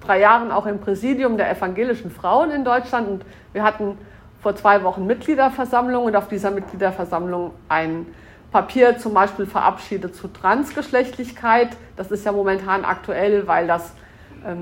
[0.00, 3.98] drei Jahren auch im Präsidium der evangelischen Frauen in Deutschland und wir hatten
[4.40, 8.06] vor zwei Wochen Mitgliederversammlung und auf dieser Mitgliederversammlung ein
[8.52, 11.70] Papier zum Beispiel verabschiedet zu Transgeschlechtlichkeit.
[11.96, 13.92] Das ist ja momentan aktuell, weil das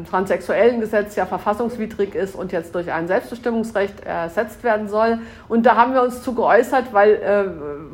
[0.09, 5.18] transsexuellen Gesetz ja verfassungswidrig ist und jetzt durch ein Selbstbestimmungsrecht ersetzt werden soll.
[5.49, 7.45] Und da haben wir uns zu geäußert, weil, äh,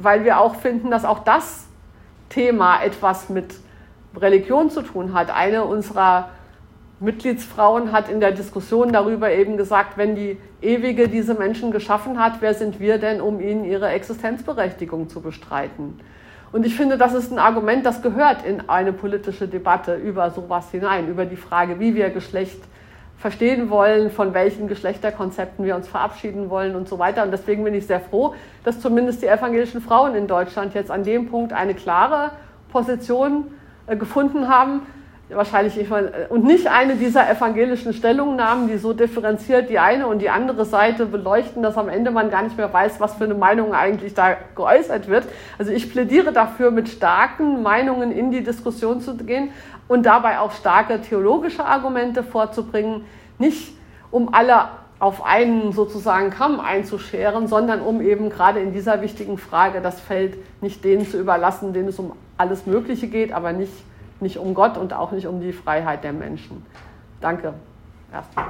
[0.02, 1.66] weil wir auch finden, dass auch das
[2.28, 3.54] Thema etwas mit
[4.16, 5.34] Religion zu tun hat.
[5.34, 6.30] Eine unserer
[7.00, 12.34] Mitgliedsfrauen hat in der Diskussion darüber eben gesagt, wenn die Ewige diese Menschen geschaffen hat,
[12.40, 15.98] wer sind wir denn, um ihnen ihre Existenzberechtigung zu bestreiten?
[16.52, 20.70] Und ich finde, das ist ein Argument, das gehört in eine politische Debatte über sowas
[20.70, 22.60] hinein, über die Frage, wie wir Geschlecht
[23.16, 27.22] verstehen wollen, von welchen Geschlechterkonzepten wir uns verabschieden wollen und so weiter.
[27.22, 28.34] Und deswegen bin ich sehr froh,
[28.64, 32.32] dass zumindest die evangelischen Frauen in Deutschland jetzt an dem Punkt eine klare
[32.70, 33.46] Position
[33.86, 34.82] äh, gefunden haben.
[35.34, 40.30] Wahrscheinlich äh, und nicht eine dieser evangelischen Stellungnahmen, die so differenziert die eine und die
[40.30, 43.74] andere Seite beleuchten, dass am Ende man gar nicht mehr weiß, was für eine Meinung
[43.74, 45.24] eigentlich da geäußert wird.
[45.58, 49.50] Also ich plädiere dafür, mit starken Meinungen in die Diskussion zu gehen
[49.88, 53.04] und dabei auch starke theologische Argumente vorzubringen,
[53.38, 53.76] nicht
[54.10, 54.68] um alle
[55.02, 60.36] auf einen sozusagen Kamm einzuscheren, sondern um eben gerade in dieser wichtigen Frage das Feld
[60.62, 63.72] nicht denen zu überlassen, denen es um alles Mögliche geht, aber nicht,
[64.22, 66.64] nicht um Gott und auch nicht um die Freiheit der Menschen.
[67.20, 67.54] Danke.
[68.12, 68.46] Erstmal.